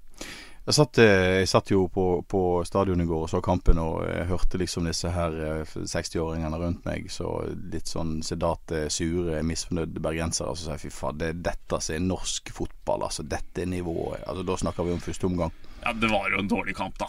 Jeg 0.70 0.76
satt, 0.76 0.98
eh, 1.02 1.40
jeg 1.40 1.48
satt 1.50 1.70
jo 1.72 1.80
på, 1.90 2.02
på 2.30 2.40
stadion 2.62 3.00
i 3.02 3.04
går 3.08 3.24
og 3.24 3.30
så 3.32 3.40
kampen 3.42 3.80
og 3.82 4.04
jeg 4.06 4.28
hørte 4.28 4.58
liksom 4.60 4.84
disse 4.86 5.10
her 5.10 5.64
60-åringene 5.66 6.54
eh, 6.54 6.62
rundt 6.62 6.84
meg. 6.86 7.08
Så 7.10 7.26
litt 7.72 7.90
sånn 7.90 8.20
sedate, 8.22 8.84
sure, 8.94 9.40
misfornøyde 9.42 9.98
bergensere. 9.98 10.54
Sa 10.54 10.76
fy 10.78 10.92
faen, 10.94 11.18
det 11.18 11.32
er 11.32 11.40
dette 11.48 11.80
som 11.82 11.96
er 11.96 12.04
norsk 12.04 12.52
fotball. 12.54 13.02
Altså 13.08 13.24
dette 13.26 13.64
nivået. 13.66 14.22
Altså 14.30 14.44
Da 14.46 14.56
snakker 14.62 14.86
vi 14.86 14.94
om 14.94 15.02
første 15.02 15.26
omgang. 15.26 15.56
Ja, 15.80 15.90
det 15.90 16.12
var 16.12 16.30
jo 16.30 16.38
en 16.38 16.52
dårlig 16.52 16.76
kamp, 16.78 16.94
da. 17.02 17.08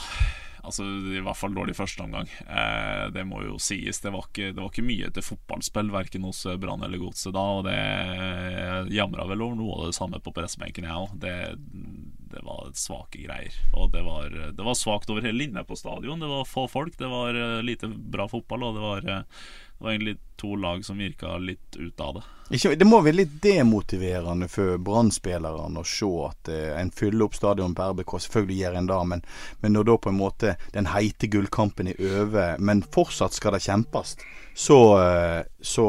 Altså 0.66 0.88
I 1.14 1.22
hvert 1.22 1.38
fall 1.38 1.54
dårlig 1.54 1.78
første 1.78 2.02
omgang. 2.02 2.34
Eh, 2.42 3.06
det 3.14 3.28
må 3.30 3.44
jo 3.46 3.60
sies. 3.62 4.02
Det 4.02 4.16
var 4.16 4.26
ikke, 4.26 4.56
det 4.56 4.58
var 4.58 4.74
ikke 4.74 4.88
mye 4.90 5.12
til 5.14 5.28
fotballspill, 5.28 5.94
verken 5.94 6.26
hos 6.26 6.48
Brann 6.58 6.82
eller 6.88 7.04
Godset 7.06 7.38
da. 7.38 7.46
Og 7.60 7.70
det 7.70 7.78
jamra 8.98 9.30
vel 9.30 9.46
over 9.46 9.62
noe 9.62 9.78
av 9.78 9.92
det 9.92 10.00
samme 10.02 10.18
på 10.18 10.34
pressebenken, 10.34 10.90
jeg 10.90 11.06
òg. 11.06 11.30
Det, 12.32 12.42
var 12.44 12.72
svake 12.74 13.22
greier. 13.26 13.56
Og 13.74 13.92
det 13.92 14.02
var, 14.02 14.30
det 14.30 14.64
var 14.64 14.74
svakt 14.74 15.10
over 15.10 15.22
hele 15.22 15.38
linja 15.38 15.64
på 15.64 15.76
stadion. 15.76 16.20
Det 16.20 16.28
var 16.28 16.46
få 16.46 16.68
folk, 16.68 16.98
det 16.98 17.08
var 17.08 17.36
eh, 17.36 17.64
lite 17.64 17.88
bra 17.88 18.28
fotball, 18.28 18.64
og 18.64 18.76
det 18.76 18.82
var, 18.82 18.98
eh, 18.98 19.24
Det 19.78 19.86
var 19.86 19.92
egentlig 19.92 20.18
to 20.36 20.56
lag 20.56 20.86
som 20.86 20.98
virka 20.98 21.38
litt 21.38 21.76
ut 21.76 22.00
av 22.00 22.14
det. 22.14 22.22
Ikke, 22.56 22.76
det 22.76 22.86
må 22.86 23.00
være 23.02 23.16
litt 23.16 23.34
demotiverende 23.42 24.48
for 24.48 24.78
Brann-spillerne 24.78 25.82
å 25.82 25.88
se 25.88 26.10
at 26.28 26.52
eh, 26.54 26.76
en 26.78 26.92
fyller 26.92 27.26
opp 27.26 27.36
stadion 27.36 27.74
på 27.76 27.88
RBK. 27.94 28.14
Selvfølgelig 28.26 28.60
gjør 28.60 28.78
en 28.78 28.92
det, 28.92 29.00
men, 29.14 29.26
men 29.64 29.74
når 29.74 29.90
da 29.90 29.98
på 29.98 30.14
en 30.14 30.20
måte 30.20 30.54
den 30.76 30.92
heite 30.94 31.32
gullkampen 31.34 31.90
er 31.96 31.98
over, 32.22 32.62
men 32.62 32.86
fortsatt 32.94 33.34
skal 33.34 33.58
det 33.58 33.64
kjempes, 33.66 34.16
så, 34.54 34.78
så 35.64 35.86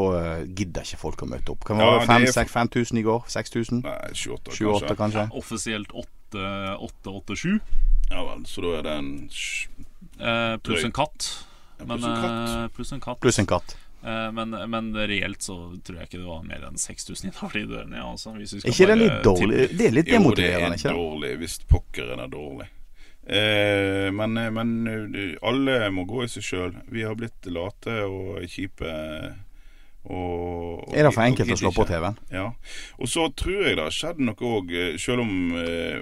gidder 0.46 0.87
ikke 0.87 1.00
folk 1.00 1.25
å 1.26 1.28
møte 1.28 1.52
opp. 1.52 1.64
Kan 1.66 1.82
det 1.82 1.88
være 1.90 2.20
ja, 2.22 2.32
er 2.44 2.49
5000 2.49 3.00
i 3.00 3.04
går? 3.04 3.26
6000? 3.28 3.82
Nei, 3.84 3.96
28 4.14 4.54
28 4.56 4.87
kanskje. 4.87 4.96
kanskje? 5.02 5.28
Offisielt 5.42 5.92
887 6.37 7.61
Ja 8.11 8.25
vel, 8.27 8.43
så 8.47 8.65
da 8.65 8.73
er 8.79 8.83
det 8.87 8.97
en 8.99 9.12
eh, 10.21 10.57
pluss 10.65 10.85
en 10.85 10.93
katt. 10.93 11.29
Ja, 11.79 11.87
Men, 11.87 11.97
pluss 11.99 12.09
en 12.09 12.21
katt. 12.23 12.51
eh, 12.57 12.69
pluss 12.77 12.93
en 12.93 13.01
katt. 13.01 13.21
Pluss 13.21 13.39
en 13.39 13.47
katt. 13.47 13.77
Eh, 14.03 14.29
men, 14.35 14.51
men 14.71 14.93
reelt 14.97 15.43
så 15.43 15.57
tror 15.85 16.01
jeg 16.01 16.11
ikke 16.11 16.21
det 16.21 16.27
var 16.27 16.43
mer 16.47 16.67
enn 16.67 16.79
6000 16.81 17.31
innafor 17.31 17.55
de 17.55 17.65
dørene. 17.71 17.97
Ja, 18.01 18.11
altså, 18.11 18.35
hvis 18.37 18.57
vi 18.57 18.62
skal 18.62 18.75
ikke 18.75 18.89
det 18.91 18.97
er 18.97 19.03
litt 19.05 19.25
dårlig? 19.27 19.65
tippe. 19.69 19.79
Det 19.79 19.87
er 19.87 19.97
litt 19.97 20.12
Jo, 20.12 20.31
det 20.37 20.53
er 20.53 20.97
dårlig 20.99 21.35
hvis 21.43 21.59
pokker 21.71 22.15
er 22.17 22.33
dårlig. 22.33 22.69
Eh, 23.23 24.09
men, 24.11 24.35
men 24.35 24.73
eh, 24.91 25.37
alle 25.47 25.79
må 25.95 26.05
gå 26.11 26.25
i 26.25 26.31
seg 26.33 26.47
sjøl. 26.47 26.75
Vi 26.91 27.05
har 27.07 27.15
blitt 27.19 27.47
late 27.47 28.01
og 28.09 28.43
kjipe. 28.51 28.91
Og, 30.02 30.88
og 30.88 30.94
Er 30.99 31.06
det 31.06 31.12
for 31.14 31.23
enkelt 31.23 31.52
å 31.54 31.59
slå 31.61 31.71
på. 31.76 31.85
TV-en? 31.87 32.16
Ja. 32.35 32.49
Og 32.99 33.11
så 33.11 33.28
tror 33.38 33.68
jeg 33.68 33.76
det 33.78 33.85
har 33.85 33.94
skjedd 33.94 34.23
noe 34.25 34.49
òg, 34.49 34.73
selv 34.99 35.23
om 35.23 35.52
eh, 35.61 36.00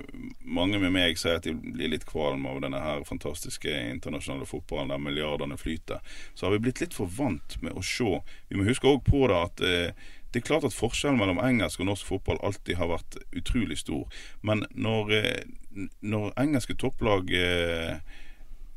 mange 0.49 0.80
med 0.80 0.95
meg 0.95 1.21
sier 1.21 1.37
at 1.37 1.45
de 1.45 1.52
blir 1.52 1.92
litt 1.92 2.07
kvalm 2.09 2.47
av 2.49 2.62
denne 2.64 2.80
her 2.80 3.04
fantastiske 3.09 3.69
internasjonale 3.90 4.49
fotballen 4.49 4.95
der 4.95 5.02
milliardene 5.02 5.61
flyter, 5.61 6.00
så 6.35 6.47
har 6.47 6.57
vi 6.57 6.62
blitt 6.64 6.80
litt 6.80 6.97
for 6.97 7.12
vant 7.12 7.59
med 7.61 7.76
å 7.76 7.85
se. 7.85 8.16
Vi 8.49 8.57
må 8.57 8.64
huske 8.69 8.88
òg 8.88 9.04
på 9.04 9.26
det 9.28 9.42
at 9.45 9.64
eh, 9.69 10.09
det 10.30 10.40
er 10.40 10.47
klart 10.47 10.64
at 10.64 10.75
forskjellen 10.76 11.19
mellom 11.19 11.40
engelsk 11.42 11.80
og 11.83 11.88
norsk 11.90 12.07
fotball 12.07 12.38
alltid 12.47 12.78
har 12.78 12.92
vært 12.92 13.19
utrolig 13.37 13.80
stor. 13.80 14.07
Men 14.47 14.62
når, 14.71 15.12
eh, 15.16 15.88
når 16.00 16.33
engelske 16.38 16.75
topplag 16.78 17.33
eh, 17.35 18.00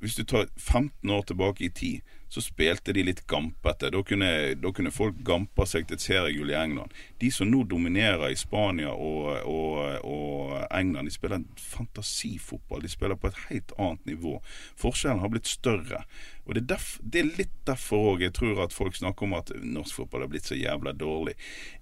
Hvis 0.03 0.15
du 0.15 0.25
tar 0.27 0.49
15 0.57 1.09
år 1.09 1.21
tilbake 1.21 1.63
i 1.63 1.69
tid, 1.69 2.01
så 2.33 2.41
spilte 2.41 2.93
de 2.95 3.03
litt 3.05 3.21
gampete. 3.29 3.91
Da 3.93 4.01
kunne, 4.05 4.29
da 4.57 4.71
kunne 4.73 4.93
folk 4.93 5.19
gampe 5.25 5.67
seg 5.69 5.85
til 5.85 5.99
et 5.99 6.05
seriegull 6.05 6.49
i 6.49 6.57
England. 6.57 6.93
De 7.21 7.29
som 7.33 7.49
nå 7.51 7.61
dominerer 7.69 8.33
i 8.33 8.39
Spania 8.39 8.89
og, 8.89 9.27
og, 9.45 9.77
og 10.01 10.55
England, 10.73 11.11
de 11.11 11.13
spiller 11.13 11.43
fantasifotball. 11.61 12.81
De 12.81 12.89
spiller 12.89 13.19
på 13.21 13.29
et 13.29 13.41
helt 13.51 13.75
annet 13.77 14.09
nivå. 14.09 14.39
Forskjellen 14.81 15.21
har 15.21 15.29
blitt 15.35 15.51
større. 15.51 16.01
Og 16.43 16.55
det 16.55 16.63
er, 16.63 16.67
derf, 16.73 16.87
det 16.99 17.21
er 17.21 17.29
litt 17.37 17.53
derfor 17.67 18.09
òg 18.13 18.23
jeg 18.25 18.33
tror 18.35 18.65
at 18.65 18.75
folk 18.75 18.97
snakker 18.97 19.27
om 19.27 19.35
at 19.37 19.51
norsk 19.63 20.01
fotball 20.01 20.25
har 20.25 20.31
blitt 20.31 20.49
så 20.49 20.57
jævla 20.59 20.91
dårlig. 20.99 21.37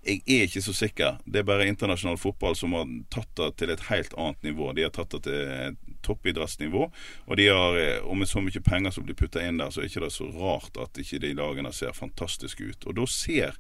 Jeg 0.06 0.22
er 0.28 0.46
ikke 0.46 0.62
så 0.62 0.76
sikker. 0.78 1.18
Det 1.26 1.42
er 1.42 1.48
bare 1.48 1.66
internasjonal 1.70 2.20
fotball 2.22 2.58
som 2.58 2.76
har 2.78 2.92
tatt 3.14 3.32
det 3.40 3.50
til 3.62 3.74
et 3.74 3.88
helt 3.90 4.14
annet 4.22 4.46
nivå. 4.46 4.70
De 4.78 4.86
har 4.86 4.94
tatt 4.94 5.16
det 5.18 5.24
til 5.26 5.80
toppidrettsnivå, 6.06 6.84
og, 7.28 7.34
de 7.38 7.48
har, 7.48 7.76
eh, 7.78 7.98
og 8.02 8.18
med 8.18 8.30
så 8.30 8.42
mye 8.42 8.62
penger 8.66 8.94
som 8.94 9.06
blir 9.06 9.18
putta 9.18 9.42
inn 9.46 9.60
der, 9.62 9.70
så 9.70 9.82
er 9.82 9.88
det 9.88 9.92
ikke 9.94 10.14
så 10.14 10.30
rart 10.34 10.78
at 10.82 10.98
ikke 10.98 11.22
de 11.22 11.34
lagene 11.38 11.74
ser 11.74 11.98
fantastiske 11.98 12.72
ut. 12.72 12.88
Og 12.88 13.02
da 13.02 13.10
ser 13.10 13.58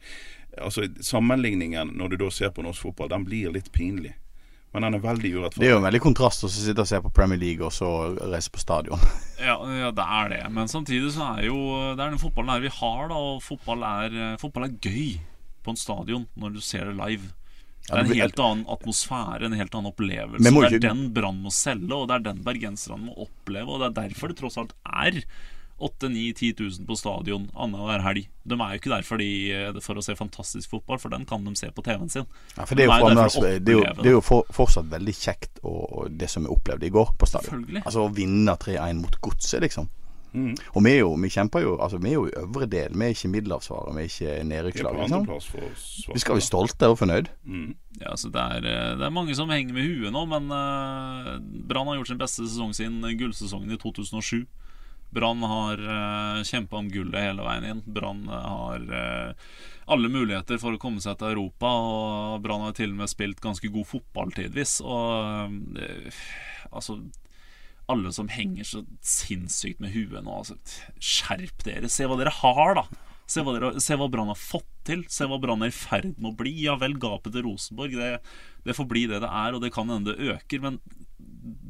Altså 0.59 0.83
Sammenligningen 0.99 1.93
når 1.95 2.09
du 2.11 2.15
da 2.25 2.27
ser 2.29 2.49
på 2.51 2.59
norsk 2.65 2.83
fotball, 2.83 3.07
den 3.13 3.23
blir 3.23 3.53
litt 3.55 3.69
pinlig. 3.71 4.17
Men 4.71 4.85
den 4.85 4.95
er 4.95 5.03
veldig 5.03 5.31
Det 5.57 5.65
er 5.67 5.73
jo 5.73 5.81
en 5.81 5.87
veldig 5.87 5.99
kontrast 6.03 6.45
å 6.47 6.49
sitte 6.51 6.83
og 6.83 6.87
se 6.87 6.99
på 7.03 7.11
Premier 7.11 7.39
League 7.39 7.65
og 7.65 7.73
så 7.75 7.89
reise 8.21 8.51
på 8.53 8.61
stadion. 8.63 9.01
Ja, 9.41 9.55
ja, 9.73 9.87
det 9.89 10.03
er 10.05 10.27
det. 10.29 10.41
Men 10.53 10.67
samtidig 10.69 11.15
så 11.15 11.31
er 11.31 11.47
jo 11.47 11.55
det 11.97 12.03
er 12.03 12.11
den 12.11 12.21
fotballen 12.21 12.51
her 12.53 12.59
vi 12.61 12.69
har, 12.75 13.07
da. 13.09 13.17
Og 13.17 13.39
fotball 13.41 13.81
er, 13.87 14.17
fotball 14.37 14.67
er 14.67 14.75
gøy 14.77 15.15
på 15.65 15.73
en 15.73 15.79
stadion 15.81 16.27
når 16.37 16.53
du 16.53 16.59
ser 16.61 16.85
det 16.85 16.93
live. 16.99 17.31
Det 17.87 17.95
er 17.95 18.03
en 18.03 18.13
helt 18.13 18.41
annen 18.45 18.67
atmosfære, 18.69 19.47
en 19.47 19.57
helt 19.57 19.73
annen 19.73 19.89
opplevelse. 19.89 20.45
Ikke... 20.45 20.69
Det 20.69 20.77
er 20.77 20.85
den 20.85 21.01
Brann 21.15 21.41
må 21.41 21.49
selge, 21.55 21.89
og 21.97 22.05
det 22.11 22.19
er 22.19 22.27
den 22.29 22.43
bergenserne 22.45 23.07
må 23.07 23.15
oppleve. 23.25 23.65
Og 23.65 23.81
det 23.81 23.89
er 23.89 23.97
derfor 24.03 24.29
det 24.29 24.37
tross 24.39 24.59
alt 24.61 24.75
er 24.85 25.17
8000-10 25.81 26.59
000 26.59 26.87
på 26.87 26.97
stadion 26.99 27.47
annenhver 27.53 28.03
helg. 28.05 28.27
De 28.47 28.57
er 28.57 28.73
jo 28.73 28.81
ikke 28.81 28.93
der 28.93 29.05
fordi, 29.05 29.29
eh, 29.55 29.79
for 29.85 29.99
å 29.99 30.03
se 30.05 30.15
fantastisk 30.17 30.75
fotball, 30.75 30.99
for 31.01 31.13
den 31.13 31.25
kan 31.29 31.45
de 31.45 31.55
se 31.57 31.71
på 31.73 31.85
TV-en 31.85 32.11
sin. 32.13 32.27
Ja, 32.57 32.65
for 32.65 32.77
det 32.77 32.87
er 32.87 32.91
jo, 32.91 33.09
De 33.09 33.23
er 33.25 33.33
for 33.33 33.47
det 33.47 33.73
er 33.75 33.79
jo, 33.79 33.87
det 34.01 34.11
er 34.11 34.17
jo 34.17 34.25
for, 34.25 34.53
fortsatt 34.53 34.91
veldig 34.91 35.15
kjekt 35.17 35.63
og, 35.63 35.81
og 35.81 36.19
det 36.19 36.29
som 36.31 36.45
vi 36.45 36.53
opplevde 36.53 36.87
i 36.87 36.93
går 36.93 37.15
på 37.17 37.29
stadion. 37.29 37.65
Altså 37.81 38.05
å 38.05 38.13
vinne 38.13 38.57
3-1 38.61 39.01
mot 39.01 39.19
Godset, 39.21 39.61
liksom. 39.65 39.89
Mm. 40.33 40.53
Og 40.71 40.83
vi 40.85 40.91
er 40.93 41.01
jo, 41.01 41.09
vi 41.19 41.27
kjemper 41.27 41.59
jo 41.59 41.73
Altså 41.83 41.97
vi 41.99 42.13
er 42.13 42.13
jo 42.13 42.27
i 42.29 42.35
øvre 42.39 42.67
del. 42.71 42.93
Vi 42.95 43.03
er 43.03 43.15
ikke 43.15 43.31
middelavsvaret, 43.33 43.95
vi 43.97 44.03
er 44.03 44.11
ikke 44.11 44.43
nedrykkslag. 44.47 44.99
Liksom. 45.01 45.25
Vi 46.13 46.23
skal 46.23 46.37
være 46.37 46.45
stolte 46.45 46.87
og 46.91 46.97
fornøyd. 47.01 47.27
Mm. 47.43 47.73
Ja, 47.99 48.15
så 48.15 48.31
det 48.31 48.41
er, 48.41 48.67
eh, 48.71 48.95
det 48.99 49.05
er 49.05 49.13
mange 49.13 49.35
som 49.35 49.51
henger 49.51 49.75
med 49.75 49.89
huet 49.89 50.13
nå, 50.15 50.23
men 50.31 50.47
uh, 50.47 51.35
Brann 51.67 51.89
har 51.91 51.99
gjort 51.99 52.13
sin 52.13 52.21
beste 52.21 52.47
sesong 52.47 52.71
siden 52.73 53.03
gullsesongen 53.19 53.75
i 53.75 53.79
2007. 53.81 54.45
Brann 55.11 55.43
har 55.43 55.81
uh, 55.83 56.43
kjempa 56.47 56.79
om 56.79 56.89
gullet 56.91 57.25
hele 57.25 57.43
veien 57.45 57.67
inn. 57.67 57.81
Brann 57.85 58.23
eh, 58.31 58.45
har 58.47 58.85
eh, 58.95 59.49
alle 59.91 60.11
muligheter 60.11 60.59
for 60.61 60.77
å 60.77 60.79
komme 60.79 61.03
seg 61.03 61.17
til 61.19 61.33
Europa, 61.33 61.67
og 61.67 62.43
Brann 62.45 62.63
har 62.63 62.75
til 62.77 62.93
og 62.93 63.01
med 63.01 63.11
spilt 63.11 63.43
ganske 63.43 63.71
god 63.73 63.89
fotball 63.89 64.31
tidvis. 64.37 64.77
Og 64.85 65.75
altså 66.71 67.01
alle 67.91 68.11
som 68.15 68.31
henger 68.31 68.67
så 68.67 68.83
sinnssykt 69.03 69.81
med 69.83 69.91
huet 69.91 70.23
nå, 70.23 70.31
altså, 70.31 70.55
skjerp 71.03 71.65
dere. 71.67 71.91
Se 71.91 72.07
hva 72.07 72.15
dere 72.19 72.33
har, 72.39 72.77
da. 72.79 72.85
Se 73.31 73.43
hva, 73.43 73.55
hva 73.59 74.09
Brann 74.11 74.31
har 74.31 74.39
fått 74.39 74.69
til. 74.87 75.03
Se 75.11 75.27
hva 75.27 75.39
Brann 75.41 75.63
er 75.65 75.71
i 75.71 75.75
ferd 75.75 76.13
med 76.17 76.33
å 76.33 76.37
bli. 76.39 76.55
Ja 76.65 76.77
vel, 76.79 76.97
gapet 77.01 77.35
til 77.35 77.45
Rosenborg, 77.47 77.95
det, 77.99 78.17
det 78.67 78.75
får 78.77 78.87
bli 78.91 79.05
det 79.11 79.21
det 79.23 79.31
er, 79.43 79.55
og 79.55 79.63
det 79.63 79.73
kan 79.75 79.91
hende 79.91 80.15
det 80.15 80.33
øker. 80.35 80.63
Men 80.63 80.79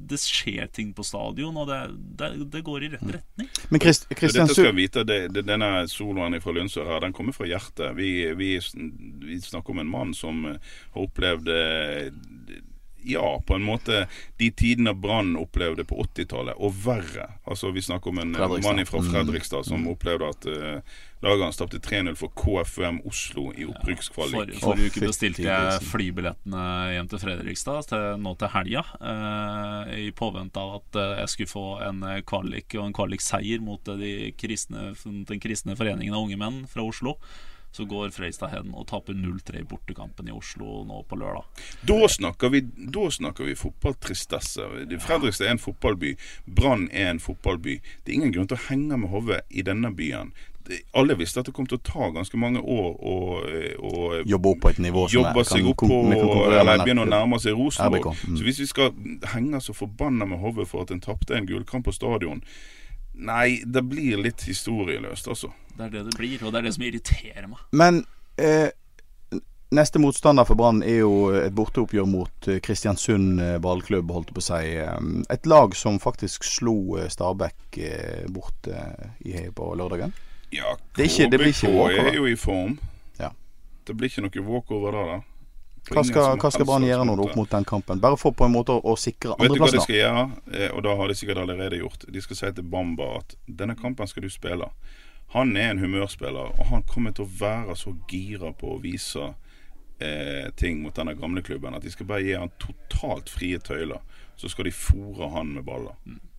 det 0.10 0.20
skjer 0.22 0.68
ting 0.74 0.92
på 0.96 1.04
stadion, 1.06 1.58
og 1.58 1.70
det, 1.70 1.80
det, 2.20 2.30
det 2.54 2.62
går 2.66 2.86
i 2.86 2.90
rett 2.94 3.06
retning. 3.16 3.50
Men 3.70 3.84
Christ, 3.84 4.08
Så 4.10 4.32
Dette 4.34 4.54
skal 4.54 4.70
jeg 4.70 4.78
vite, 4.78 5.04
det, 5.08 5.20
det, 5.36 5.46
Denne 5.48 5.70
soloen 5.92 6.38
fra 6.44 6.56
Lundsør 6.56 6.90
her, 6.90 7.04
den 7.06 7.16
kommer 7.16 7.36
fra 7.36 7.48
hjertet. 7.50 7.96
Vi, 7.98 8.12
vi, 8.38 8.52
vi 9.26 9.40
snakker 9.42 9.76
om 9.76 9.84
en 9.84 9.92
mann 9.92 10.14
som 10.18 10.46
eh, 10.50 10.74
har 10.96 11.08
opplevd 11.08 11.52
eh, 11.54 12.10
Ja, 13.04 13.42
på 13.48 13.56
en 13.56 13.66
måte 13.66 14.06
de 14.38 14.52
tidene 14.52 14.94
Brann 14.94 15.36
opplevde 15.40 15.86
på 15.88 16.00
80-tallet, 16.04 16.58
og 16.58 16.76
verre. 16.86 17.30
Altså 17.46 17.72
Vi 17.72 17.82
snakker 17.82 18.14
om 18.14 18.22
en 18.24 18.36
eh, 18.36 18.58
mann 18.62 18.86
fra 18.86 19.02
Mm. 19.02 19.08
Fredrikstad 19.12 19.66
som 19.66 19.88
opplevde 19.90 20.28
at 20.30 20.46
uh, 20.46 21.00
laget 21.26 21.44
hans 21.44 21.58
tapte 21.58 21.80
3-0 21.82 22.14
for 22.20 22.30
KFUM 22.38 23.00
Oslo 23.10 23.48
i 23.58 23.66
opprykkskvalik. 23.66 24.54
Ja, 24.54 24.60
forrige 24.62 24.92
uke 24.94 25.08
bestilte 25.08 25.46
jeg 25.48 25.82
flybillettene 25.90 26.66
hjem 26.94 27.10
til 27.10 27.22
Fredrikstad 27.24 27.90
til, 27.90 28.06
nå 28.22 28.36
til 28.38 28.54
helga. 28.54 28.84
uh, 29.02 29.90
I 29.98 30.12
påvente 30.14 30.62
av 30.62 30.76
at 30.80 31.00
uh, 31.02 31.18
jeg 31.22 31.34
skulle 31.34 31.52
få 31.52 31.66
en 31.86 32.04
eh, 32.08 32.22
kvalik 32.28 32.76
og 32.78 32.88
en 32.88 32.96
kvalikseier 32.96 33.64
mot 33.64 33.88
eh, 33.92 34.02
de 34.02 34.12
kristne, 34.38 34.92
den 35.06 35.42
kristne 35.42 35.78
foreningen 35.80 36.16
av 36.16 36.28
unge 36.28 36.40
menn 36.40 36.62
fra 36.72 36.86
Oslo. 36.86 37.18
Så 37.72 37.86
går 37.86 38.12
Freistad 38.12 38.52
hen 38.52 38.74
og 38.76 38.88
taper 38.92 39.16
0-3 39.16 39.62
i 39.62 39.68
bortekampen 39.68 40.28
i 40.28 40.36
Oslo 40.36 40.82
nå 40.88 41.02
på 41.08 41.20
lørdag. 41.20 41.48
Da 41.88 42.00
snakker 42.12 42.52
vi, 42.52 42.66
da 42.92 43.08
snakker 43.12 43.48
vi 43.48 43.56
fotballtristesse. 43.56 44.68
Fredrikstad 45.00 45.48
er 45.48 45.56
en 45.56 45.64
fotballby. 45.64 46.18
Brann 46.46 46.90
er 46.92 47.14
en 47.14 47.24
fotballby. 47.24 47.80
Det 48.04 48.12
er 48.12 48.20
ingen 48.20 48.36
grunn 48.36 48.52
til 48.52 48.60
å 48.60 48.66
henge 48.68 49.00
med 49.00 49.14
hodet 49.14 49.44
i 49.50 49.64
denne 49.64 49.94
byen. 49.96 50.34
Alle 50.94 51.16
visste 51.16 51.42
at 51.42 51.48
det 51.50 51.54
kom 51.56 51.66
til 51.68 51.80
å 51.80 51.84
ta 51.84 52.10
ganske 52.14 52.38
mange 52.40 52.62
år 52.62 52.92
å, 52.94 53.16
å 53.42 53.94
jobber 54.30 54.54
opp 54.54 54.62
på 54.66 54.72
et 54.72 54.82
nivå 54.84 55.08
som 55.08 55.18
jobbe 55.18 55.44
seg 55.48 55.68
opp 55.72 55.82
på 55.82 56.02
Eller 56.52 56.84
begynne 56.84 57.08
å 57.08 57.10
nærme 57.10 57.40
seg 57.42 57.58
Rosenborg. 57.58 58.12
Mm. 58.28 58.38
Så 58.38 58.46
hvis 58.46 58.62
vi 58.62 58.68
skal 58.70 58.92
henge 59.34 59.64
så 59.64 59.76
forbanna 59.76 60.28
med 60.30 60.44
hodet 60.44 60.68
for 60.70 60.86
at 60.86 60.94
en 60.94 61.02
tapte 61.04 61.36
en 61.38 61.50
gullkamp 61.50 61.88
på 61.88 61.96
stadion 61.96 62.44
Nei, 63.14 63.62
det 63.66 63.82
blir 63.86 64.22
litt 64.24 64.44
historieløst, 64.48 65.28
altså. 65.28 65.52
Det 65.76 65.88
er 65.88 65.90
det 65.98 66.06
det 66.10 66.18
blir, 66.18 66.44
og 66.46 66.54
det 66.54 66.62
er 66.62 66.68
det 66.68 66.74
som 66.76 66.86
irriterer 66.88 67.48
meg. 67.52 67.60
Men 67.76 68.02
eh, 68.42 68.70
neste 69.76 70.02
motstander 70.04 70.48
for 70.48 70.60
Brann 70.60 70.82
er 70.84 71.02
jo 71.02 71.14
et 71.36 71.54
borteoppgjør 71.56 72.08
mot 72.10 72.48
eh, 72.52 72.60
Kristiansund 72.64 73.42
eh, 73.44 73.58
ballklubb, 73.64 74.12
holdt 74.12 74.32
jeg 74.32 74.38
på 74.38 74.44
å 74.44 74.48
si. 74.48 74.74
Eh, 74.84 75.36
Et 75.36 75.50
lag 75.52 75.76
som 75.78 76.00
faktisk 76.02 76.48
slo 76.48 76.98
Stabæk 77.12 77.80
bort 78.36 78.68
i, 79.20 79.36
på 79.56 79.74
lørdagen. 79.80 80.14
Ja, 80.52 80.76
Det 80.98 81.08
er 81.08 81.30
blir 81.32 81.52
ikke 81.54 81.68
KBK 81.72 82.00
er 82.04 82.16
jo 82.18 82.26
i 82.28 82.36
form. 82.36 82.80
Ja. 83.20 83.32
Det 83.88 83.96
blir 83.96 84.12
ikke 84.12 84.26
noe 84.26 84.48
walkover 84.50 84.98
da, 84.98 85.04
da. 85.14 85.20
Hva 85.90 86.04
skal, 86.06 86.38
hva 86.38 86.52
skal 86.54 86.68
Brann 86.70 86.86
gjøre 86.86 87.06
nå 87.10 87.16
opp 87.26 87.36
mot 87.36 87.50
den 87.50 87.66
kampen? 87.66 88.00
Bare 88.00 88.18
for 88.20 88.36
på 88.38 88.46
en 88.46 88.54
måte 88.54 88.76
å, 88.76 88.82
å 88.86 88.94
sikre 89.00 89.34
Vet 89.40 89.56
du 89.56 89.60
hva 89.60 89.72
de 89.74 89.82
skal 89.82 89.98
gjøre? 89.98 90.26
Eh, 90.54 90.70
Og 90.76 90.84
da 90.86 90.94
har 90.96 91.10
de 91.10 91.16
sikkert 91.18 91.42
allerede 91.42 91.80
gjort. 91.82 92.06
De 92.08 92.22
skal 92.22 92.38
si 92.38 92.52
til 92.60 92.68
Bamba 92.70 93.08
at 93.18 93.36
denne 93.48 93.76
kampen 93.80 94.08
skal 94.08 94.28
du 94.28 94.30
spille. 94.30 94.70
Han 95.34 95.56
er 95.58 95.72
en 95.72 95.80
humørspiller, 95.80 96.54
og 96.60 96.66
han 96.70 96.84
kommer 96.84 97.16
til 97.16 97.26
å 97.26 97.34
være 97.40 97.76
så 97.80 97.96
gira 98.12 98.52
på 98.54 98.76
å 98.76 98.82
vise 98.84 99.32
eh, 100.00 100.50
ting 100.60 100.82
mot 100.84 100.96
denne 100.96 101.16
gamle 101.16 101.42
klubben 101.42 101.76
at 101.78 101.86
de 101.86 101.92
skal 101.94 102.10
bare 102.10 102.26
gi 102.26 102.36
han 102.36 102.52
totalt 102.62 103.32
frie 103.32 103.60
tøyler. 103.64 104.04
Så 104.36 104.50
skal 104.52 104.68
de 104.68 104.76
fòre 104.76 105.32
han 105.36 105.56
med 105.56 105.66
baller. 105.68 105.96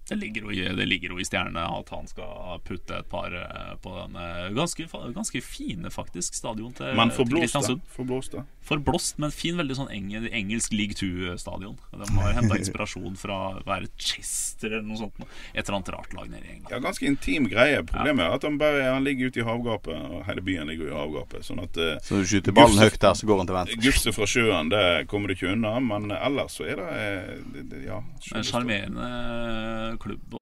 Det 0.09 0.17
ligger, 0.19 0.43
jo 0.43 0.51
i, 0.51 0.65
det 0.77 0.85
ligger 0.91 1.13
jo 1.15 1.21
i 1.23 1.25
stjernene 1.25 1.63
at 1.79 1.89
han 1.95 2.09
skal 2.11 2.59
putte 2.67 2.97
et 2.99 3.07
par 3.09 3.33
eh, 3.39 3.75
på 3.81 3.93
den 3.95 4.17
eh, 4.19 4.49
ganske, 4.53 4.89
ganske 5.15 5.41
fine, 5.47 5.93
faktisk, 5.95 6.35
stadion 6.37 6.75
til, 6.77 6.91
Men. 6.99 7.15
Kristiansund. 7.15 7.85
Forblåst, 7.95 8.35
da. 8.35 8.43
Forblåst, 8.63 9.17
men 9.19 9.33
fin, 9.35 9.57
veldig 9.59 9.75
sånn 9.75 9.89
engel, 9.91 10.29
engelsk 10.31 10.71
league 10.73 10.95
two-stadion. 10.95 11.75
De 11.91 12.07
har 12.15 12.37
henta 12.37 12.59
inspirasjon 12.61 13.17
fra 13.19 13.39
å 13.49 13.63
være 13.67 13.89
Chester 13.99 14.71
eller 14.77 14.87
noe 14.87 15.01
sånt. 15.01 15.19
Et 15.53 15.65
eller 15.65 15.79
annet 15.81 15.91
rart 15.97 16.15
lag 16.15 16.29
nede 16.31 16.47
i 16.47 16.53
England. 16.55 16.71
Ja, 16.71 16.79
Ganske 16.85 17.09
intim 17.11 17.49
greie. 17.51 17.83
Problemet 17.89 18.23
er 18.29 18.37
at 18.37 18.47
han 18.47 18.59
bare 18.63 18.85
han 18.87 19.03
ligger 19.07 19.33
ute 19.33 19.43
i 19.43 19.47
havgapet, 19.49 19.99
og 19.99 20.23
hele 20.29 20.45
byen 20.47 20.71
ligger 20.71 20.93
i 20.93 20.95
havgapet. 20.95 21.43
Sånn 21.47 21.59
at 21.65 21.77
uh, 21.83 21.97
Så 22.07 22.21
du 22.23 22.29
skyter 22.31 22.55
ballen 22.55 22.79
Gufse- 22.79 22.87
høyt 22.95 23.01
der, 23.03 23.19
så 23.19 23.27
går 23.33 23.43
han 23.43 23.51
til 23.51 23.59
venstre. 23.59 23.81
Gufset 23.89 24.15
fra 24.21 24.31
sjøen, 24.31 24.71
det 24.71 24.85
kommer 25.11 25.27
du 25.33 25.35
ikke 25.35 25.51
unna. 25.57 25.75
Men 25.83 26.11
ellers 26.15 26.55
så 26.61 26.69
er 26.71 26.79
det, 26.79 26.89
eh, 27.03 27.35
det, 27.57 27.67
det 27.75 27.83
Ja. 27.91 27.99
En 28.39 28.47
sjarmerende 28.47 29.99
klubb. 29.99 30.39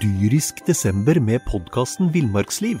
Dyrisk 0.00 0.62
desember 0.66 1.18
med 1.20 1.42
podkasten 1.48 2.08
Villmarksliv. 2.14 2.80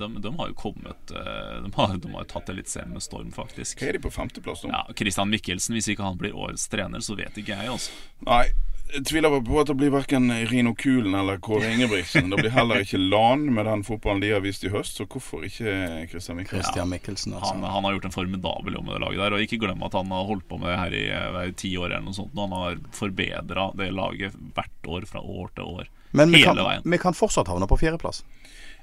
De, 0.00 0.08
de 0.24 0.32
har 0.38 0.50
jo 0.50 0.56
kommet 0.58 1.12
eh, 1.14 1.60
De 1.64 1.72
har, 1.76 1.94
de 1.96 2.14
har 2.14 2.24
jo 2.24 2.30
tatt 2.32 2.50
Eliteserien 2.52 2.94
med 2.96 3.04
storm, 3.04 3.30
faktisk. 3.34 3.80
Hva 3.80 3.90
er 3.90 3.98
de 3.98 4.02
på 4.06 4.14
femteplass 4.14 4.64
nå? 4.64 4.72
Ja, 4.74 4.82
Christian 4.96 5.30
Mikkelsen, 5.32 5.76
hvis 5.78 5.90
ikke 5.92 6.06
han 6.06 6.18
blir 6.20 6.36
årets 6.36 6.66
trener, 6.72 7.04
så 7.04 7.18
vet 7.18 7.38
ikke 7.40 7.56
jeg, 7.56 7.70
altså. 7.70 7.94
Nei, 8.26 8.44
jeg 8.90 9.04
tviler 9.06 9.32
på 9.46 9.58
at 9.60 9.68
det 9.70 9.76
blir 9.78 9.92
verken 9.94 10.30
Rino 10.50 10.72
Kulen 10.78 11.14
eller 11.14 11.38
Kåre 11.42 11.68
Ingebrigtsen. 11.70 12.30
Det 12.32 12.40
blir 12.40 12.52
heller 12.54 12.82
ikke 12.82 12.98
LAN 12.98 13.46
med 13.54 13.68
den 13.68 13.84
fotballen 13.86 14.22
de 14.22 14.32
har 14.34 14.42
vist 14.42 14.64
i 14.66 14.72
høst, 14.72 14.98
så 14.98 15.06
hvorfor 15.06 15.44
ikke 15.46 15.74
Christian 16.10 16.40
Mikkelsen? 16.40 16.64
Christian 16.64 16.90
Michelsen 16.90 17.36
altså. 17.36 17.54
Han, 17.54 17.66
han 17.70 17.86
har 17.86 17.96
gjort 17.96 18.08
en 18.10 18.16
formidabel 18.16 18.78
jobb 18.78 18.88
med 18.88 18.96
det 18.96 19.02
laget 19.04 19.22
der. 19.22 19.36
Og 19.36 19.46
ikke 19.46 19.60
glem 19.62 19.86
at 19.86 19.96
han 19.98 20.10
har 20.14 20.26
holdt 20.32 20.48
på 20.50 20.58
med 20.58 20.72
det 20.72 20.80
her 20.80 21.46
i 21.46 21.54
ti 21.60 21.72
år 21.78 21.92
eller 21.92 22.08
noe 22.08 22.18
sånt. 22.18 22.34
Og 22.34 22.42
han 22.46 22.56
har 22.58 22.82
forbedra 22.96 23.70
det 23.78 23.90
laget 23.94 24.38
hvert 24.58 24.92
år 24.96 25.08
fra 25.10 25.22
år 25.22 25.54
til 25.54 25.74
år. 25.78 25.90
Men 26.18 26.34
vi 26.34 26.42
kan, 26.42 26.58
vi 26.82 26.98
kan 26.98 27.14
fortsatt 27.14 27.50
havne 27.50 27.70
på 27.70 27.78
fjerdeplass. 27.78 28.24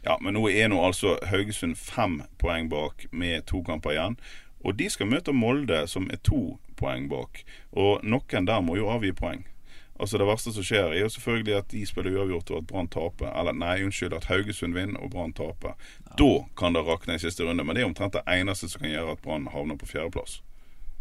Ja, 0.05 0.17
men 0.21 0.37
nå 0.37 0.47
er 0.49 0.69
nå 0.71 0.79
altså 0.83 1.17
Haugesund 1.29 1.75
fem 1.79 2.21
poeng 2.37 2.69
bak 2.69 3.07
med 3.11 3.45
to 3.49 3.63
kamper 3.63 3.95
igjen. 3.95 4.17
Og 4.65 4.77
de 4.79 4.89
skal 4.89 5.09
møte 5.09 5.33
Molde, 5.33 5.85
som 5.87 6.09
er 6.11 6.21
to 6.23 6.57
poeng 6.77 7.09
bak. 7.09 7.43
Og 7.71 8.03
noen 8.03 8.49
der 8.49 8.61
må 8.61 8.77
jo 8.77 8.89
avgi 8.91 9.13
poeng. 9.15 9.45
Altså 9.99 10.17
Det 10.17 10.27
verste 10.29 10.53
som 10.53 10.65
skjer, 10.65 10.91
er 10.93 10.99
jo 10.99 11.09
selvfølgelig 11.09 11.55
at 11.57 11.71
de 11.71 11.85
spiller 11.85 12.19
uavgjort 12.19 12.51
og 12.51 12.57
at 12.57 12.67
Brann 12.69 12.89
taper. 12.93 13.31
Eller 13.33 13.55
nei, 13.57 13.79
unnskyld, 13.83 14.13
at 14.13 14.27
Haugesund 14.29 14.77
vinner 14.77 15.01
og 15.01 15.11
Brann 15.11 15.33
taper. 15.33 15.73
Da 16.19 16.33
kan 16.57 16.77
det 16.77 16.85
rakne 16.85 17.17
i 17.17 17.23
siste 17.23 17.43
runde. 17.47 17.63
Men 17.63 17.75
det 17.75 17.81
er 17.81 17.89
omtrent 17.89 18.13
det 18.13 18.25
eneste 18.29 18.69
som 18.69 18.83
kan 18.83 18.93
gjøre 18.93 19.17
at 19.17 19.23
Brann 19.25 19.49
havner 19.53 19.79
på 19.79 19.89
fjerdeplass. 19.89 20.41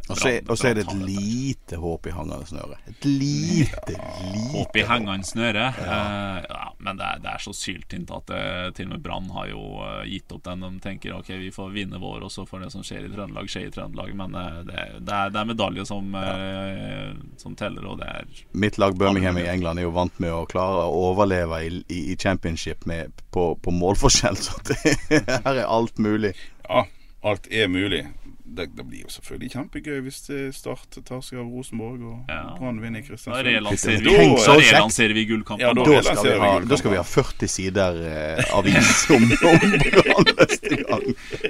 Og 0.09 0.19
så 0.21 0.29
er, 0.69 0.77
det 0.77 0.85
et 0.85 0.99
lite 1.03 1.79
håp 1.83 2.07
i 2.07 2.13
hangende 2.15 2.47
snøre. 2.47 2.77
Et 2.87 3.07
lite, 3.09 3.97
lite 4.31 4.53
Håp 4.53 4.77
i 4.79 4.85
hengende 4.87 5.27
snøre. 5.27 5.65
Eh, 5.83 6.45
ja, 6.47 6.69
men 6.79 7.01
det 7.01 7.09
er, 7.09 7.23
det 7.25 7.33
er 7.33 7.43
så 7.43 7.55
syltynt 7.57 8.13
at 8.15 8.29
det, 8.31 8.43
til 8.79 8.87
og 8.87 8.93
med 8.95 9.03
Brann 9.03 9.27
har 9.35 9.49
jo 9.51 9.65
eh, 9.83 10.05
gitt 10.13 10.31
opp 10.37 10.45
den. 10.47 10.63
De 10.63 10.83
tenker 10.85 11.17
ok, 11.17 11.33
vi 11.41 11.51
får 11.55 11.73
vinne 11.75 11.99
vår, 12.03 12.23
og 12.29 12.31
så 12.33 12.47
får 12.47 12.67
det 12.67 12.71
som 12.77 12.85
skjer 12.87 13.09
i 13.09 13.11
Trøndelag, 13.11 13.51
skje 13.51 13.65
i 13.67 13.73
Trøndelag. 13.75 14.13
Men 14.21 14.37
uh, 14.39 14.61
det, 14.69 14.85
det, 15.01 15.17
er, 15.17 15.33
det 15.35 15.41
er 15.43 15.51
medalje 15.51 15.87
som, 15.89 16.15
uh, 16.15 17.11
som 17.43 17.59
teller, 17.59 17.89
og 17.91 17.99
det 18.03 18.11
er 18.13 18.45
Mitt 18.55 18.79
lag 18.79 18.95
Birmingham 18.99 19.41
i 19.43 19.49
England 19.51 19.81
er 19.81 19.89
jo 19.89 19.95
vant 19.97 20.23
med 20.23 20.33
å 20.35 20.45
klare 20.51 20.87
å 20.87 21.03
overleve 21.11 21.61
i, 21.67 21.73
i, 21.91 22.05
i 22.13 22.19
championship 22.21 22.87
med, 22.87 23.25
på, 23.35 23.49
på 23.59 23.75
målforskjell, 23.75 24.39
så 24.39 24.63
det, 24.71 24.79
her 25.49 25.53
er 25.53 25.67
alt 25.67 25.99
mulig. 25.99 26.37
Ja, 26.69 26.87
alt 27.27 27.51
er 27.51 27.71
mulig. 27.73 28.05
Det, 28.49 28.67
det 28.77 28.85
blir 28.87 29.01
jo 29.03 29.09
selvfølgelig 29.11 29.49
kjempegøy 29.53 29.97
hvis 30.07 30.19
Start 30.55 30.95
tar 31.05 31.19
seg 31.25 31.41
av 31.43 31.49
Rosenborg 31.51 32.03
og 32.07 32.31
Ja. 32.31 32.55
Brann 32.57 32.79
vinner 32.81 33.01
i 33.01 33.03
Da 33.03 33.09
Kristiansund. 33.09 33.49
vi, 34.07 34.21
da 34.47 34.55
relanserer 34.61 35.15
vi 35.19 35.25
gullkampen. 35.27 35.67
Ja, 35.67 35.73
da 35.75 35.83
Da 35.85 36.03
skal 36.07 36.29
vi 36.31 36.39
ha, 36.39 36.51
da 36.61 36.79
skal 36.79 36.95
vi 36.95 37.01
ha 37.01 37.03
40 37.11 37.49
sider 37.51 37.99
eh, 38.07 38.55
avis 38.55 39.03
om, 39.17 39.25
om 39.27 39.67
Brann 39.97 40.31
neste 40.39 40.79
gang. 40.85 41.05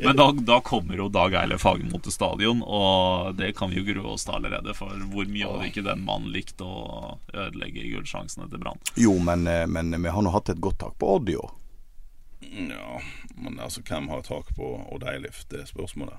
Men 0.07 0.17
da, 0.17 0.27
da 0.33 0.61
kommer 0.65 0.97
jo 0.97 1.09
Dag 1.13 1.37
Eilef 1.43 1.61
Fagermo 1.67 2.01
til 2.01 2.13
stadion, 2.17 2.63
og 2.65 3.37
det 3.37 3.53
kan 3.61 3.71
vi 3.71 3.83
jo 3.83 3.87
grue 3.93 4.15
oss 4.17 4.25
til 4.25 4.39
allerede. 4.41 4.75
For 4.79 4.97
hvor 5.13 5.29
mye 5.29 5.47
hadde 5.53 5.69
ikke 5.71 5.85
den 5.87 6.03
mannen 6.09 6.33
likt 6.35 6.65
å 6.65 7.19
ødelegge 7.35 7.85
gullsjansene 7.93 8.49
til 8.51 8.63
Brann? 8.65 8.81
Jo, 8.97 9.19
men, 9.21 9.47
eh, 9.47 9.67
men 9.69 9.93
vi 10.01 10.09
har 10.17 10.25
nå 10.25 10.33
hatt 10.35 10.49
et 10.55 10.61
godt 10.65 10.81
tak 10.81 10.97
på 10.99 11.13
Odd 11.19 11.29
i 11.31 11.37
år. 11.37 11.53
Ja, 12.41 13.01
men 13.37 13.61
altså, 13.61 13.83
hvem 13.85 14.09
har 14.09 14.23
tak 14.27 14.49
på 14.57 14.73
Odd 14.93 15.05
Eilif? 15.09 15.45
Det 15.51 15.61
er 15.65 15.69
spørsmålet. 15.69 16.19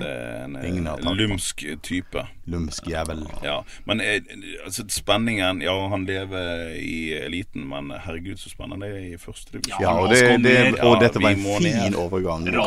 Det 0.00 0.08
er 0.08 0.44
en 0.44 0.86
eh, 0.86 1.12
lumsk 1.16 1.62
type. 1.82 2.22
Lumsk 2.50 2.88
jævel. 2.90 3.22
Ja, 3.42 3.60
men 3.84 4.00
eh, 4.00 4.20
altså, 4.64 4.84
spenningen 4.92 5.62
Ja, 5.64 5.74
han 5.88 6.04
lever 6.06 6.74
i 6.76 7.12
eliten, 7.18 7.66
men 7.70 7.90
herregud, 7.90 8.38
så 8.38 8.50
spennende 8.52 8.86
det 8.86 9.00
er 9.00 9.08
i 9.14 9.20
første 9.20 9.56
divisjon. 9.56 9.82
Ja, 9.82 9.94
og, 10.00 10.10
det, 10.12 10.22
det, 10.44 10.56
og 10.84 11.00
dette 11.00 11.22
var 11.22 11.34
en 11.34 11.44
fin 11.46 11.78
ned. 11.80 11.98
overgang. 11.98 12.46
Nå, 12.50 12.66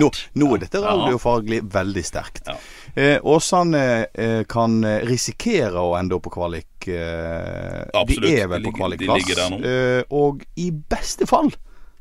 nå, 0.00 0.10
nå 0.42 0.52
er 0.54 0.64
dette 0.64 0.84
radiofaglig 0.84 1.62
veldig 1.72 2.04
sterkt. 2.06 2.44
Ja. 2.48 2.58
Eh, 2.94 3.18
Åsane 3.22 4.06
eh, 4.14 4.42
kan 4.50 4.80
eh, 4.84 5.04
risikere 5.06 5.78
å 5.80 5.94
ende 5.98 6.16
opp 6.18 6.26
på 6.26 6.34
kvalik. 6.40 6.88
Eh, 6.88 7.84
Absolutt. 7.94 8.26
De 8.26 8.36
er 8.40 8.50
vel 8.50 8.64
på 8.66 8.74
kvalikplass. 8.80 9.30
Eh, 9.60 10.02
og 10.10 10.42
i 10.58 10.70
beste 10.72 11.28
fall 11.30 11.52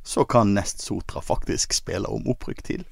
så 0.04 0.26
kan 0.26 0.56
Nest 0.56 0.82
Sotra 0.82 1.22
faktisk 1.22 1.76
spille 1.76 2.10
om 2.10 2.26
opprykk 2.32 2.64
til 2.66 2.88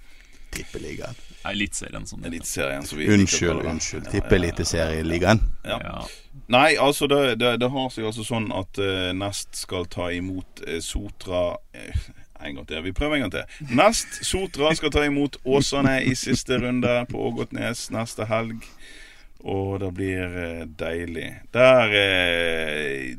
Tippeligaen. 0.58 1.24
Eliteserien, 1.48 2.06
som 2.08 2.22
det. 2.22 2.28
Eliteserien, 2.28 2.86
som 2.86 3.00
vi 3.00 3.08
Unnskyld, 3.14 3.66
unnskyld. 3.66 4.10
Tippeliteserieligaen. 4.12 5.42
Ja. 5.64 5.80
Ja. 5.84 6.08
Nei, 6.48 6.76
altså 6.80 7.08
det, 7.08 7.40
det, 7.40 7.58
det 7.62 7.70
har 7.72 7.90
seg 7.92 8.08
altså 8.08 8.24
sånn 8.28 8.52
at 8.56 8.80
uh, 8.80 9.10
Nest 9.18 9.58
skal 9.58 9.88
ta 9.92 10.10
imot 10.16 10.62
uh, 10.68 10.78
Sotra 10.84 11.50
uh, 11.58 12.06
En 12.46 12.60
gang 12.60 12.68
til. 12.70 12.84
Vi 12.86 12.94
prøver 12.94 13.18
en 13.18 13.26
gang 13.26 13.34
til. 13.34 13.74
Nest 13.76 14.20
Sotra 14.28 14.70
skal 14.78 14.94
ta 14.94 15.08
imot 15.08 15.40
Åsane 15.44 15.98
i 16.06 16.14
siste 16.16 16.60
runde 16.62 16.94
på 17.10 17.24
Ågotnes 17.32 17.88
neste 17.96 18.28
helg. 18.30 18.62
Og 19.40 19.80
det 19.80 19.94
blir 19.94 20.38
eh, 20.42 20.66
deilig. 20.80 21.30
Der, 21.54 21.94
eh, 21.94 23.16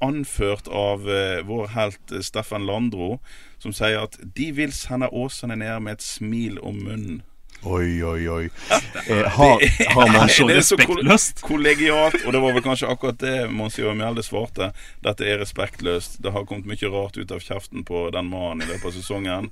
anført 0.00 0.68
av 0.68 1.08
eh, 1.08 1.40
vår 1.46 1.72
helt 1.76 2.12
eh, 2.12 2.24
Steffen 2.24 2.66
Landro, 2.66 3.18
som 3.58 3.74
sier 3.76 4.02
at 4.02 4.18
de 4.20 4.50
vil 4.56 4.72
sende 4.74 5.10
Åsane 5.12 5.58
ned 5.60 5.84
med 5.84 5.98
et 5.98 6.06
smil 6.06 6.58
om 6.62 6.80
munnen. 6.80 7.20
Oi, 7.62 8.02
oi, 8.04 8.28
oi. 8.28 8.48
Eh, 9.10 9.26
har, 9.26 9.60
har 9.94 10.12
man 10.12 10.28
så 10.28 10.46
det 10.48 10.56
er 10.56 10.60
så 10.60 10.76
respektløst. 10.76 11.40
kollegialt, 11.42 12.14
og 12.26 12.32
det 12.32 12.40
var 12.40 12.52
vel 12.54 12.62
kanskje 12.62 12.88
akkurat 12.88 13.18
det 13.20 13.50
Monsieur 13.50 13.94
Mjelde 13.96 14.22
svarte. 14.22 14.70
Dette 15.02 15.26
er 15.26 15.40
respektløst. 15.42 16.20
Det 16.22 16.32
har 16.32 16.46
kommet 16.46 16.68
mye 16.70 16.90
rart 16.92 17.18
ut 17.18 17.32
av 17.32 17.42
kjeften 17.42 17.84
på 17.84 18.06
den 18.14 18.30
mannen 18.30 18.62
i 18.62 18.70
løpet 18.70 18.86
av 18.92 18.94
sesongen. 18.94 19.50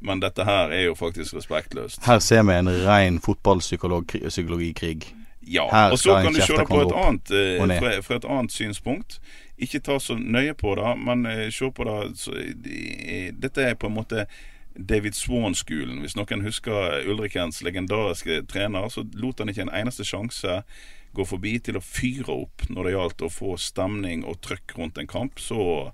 Men 0.00 0.20
dette 0.24 0.44
her 0.48 0.74
er 0.74 0.88
jo 0.88 0.96
faktisk 0.98 1.38
respektløst. 1.38 2.02
Her 2.08 2.18
ser 2.24 2.42
vi 2.48 2.58
en 2.58 2.72
ren 2.84 3.20
fotballpsykologikrig. 3.22 5.19
Ja. 5.50 5.66
Her 5.70 5.90
Og 5.90 5.98
så 5.98 6.20
kan 6.22 6.34
du 6.34 6.40
se 6.40 6.56
det 6.56 6.68
på 6.68 6.82
et 6.82 6.92
annet, 6.94 7.30
eh, 7.34 7.78
fra, 7.78 7.94
fra 8.06 8.20
et 8.20 8.24
annet 8.24 8.52
synspunkt. 8.54 9.18
Ikke 9.58 9.80
ta 9.82 9.98
så 9.98 10.14
nøye 10.14 10.54
på 10.54 10.74
det, 10.78 10.92
men 10.98 11.26
eh, 11.26 11.50
se 11.52 11.70
på 11.74 11.84
det 11.84 12.18
så, 12.18 12.36
de, 12.64 13.32
Dette 13.42 13.62
er 13.62 13.74
på 13.74 13.90
en 13.90 13.98
måte 13.98 14.26
David 14.78 15.12
Swan-skolen. 15.18 15.98
Hvis 16.00 16.16
noen 16.16 16.44
husker 16.46 17.02
Ulrikens 17.10 17.62
legendariske 17.62 18.44
trener, 18.48 18.88
så 18.88 19.04
lot 19.14 19.42
han 19.42 19.50
ikke 19.50 19.66
en 19.66 19.74
eneste 19.82 20.06
sjanse 20.06 20.62
gå 21.12 21.26
forbi 21.26 21.56
til 21.58 21.78
å 21.78 21.84
fyre 21.84 22.34
opp 22.44 22.66
når 22.70 22.86
det 22.86 22.92
gjaldt 22.94 23.24
å 23.26 23.30
få 23.32 23.54
stemning 23.60 24.24
og 24.28 24.40
trøkk 24.44 24.76
rundt 24.78 24.98
en 25.00 25.10
kamp. 25.10 25.40
Så, 25.42 25.90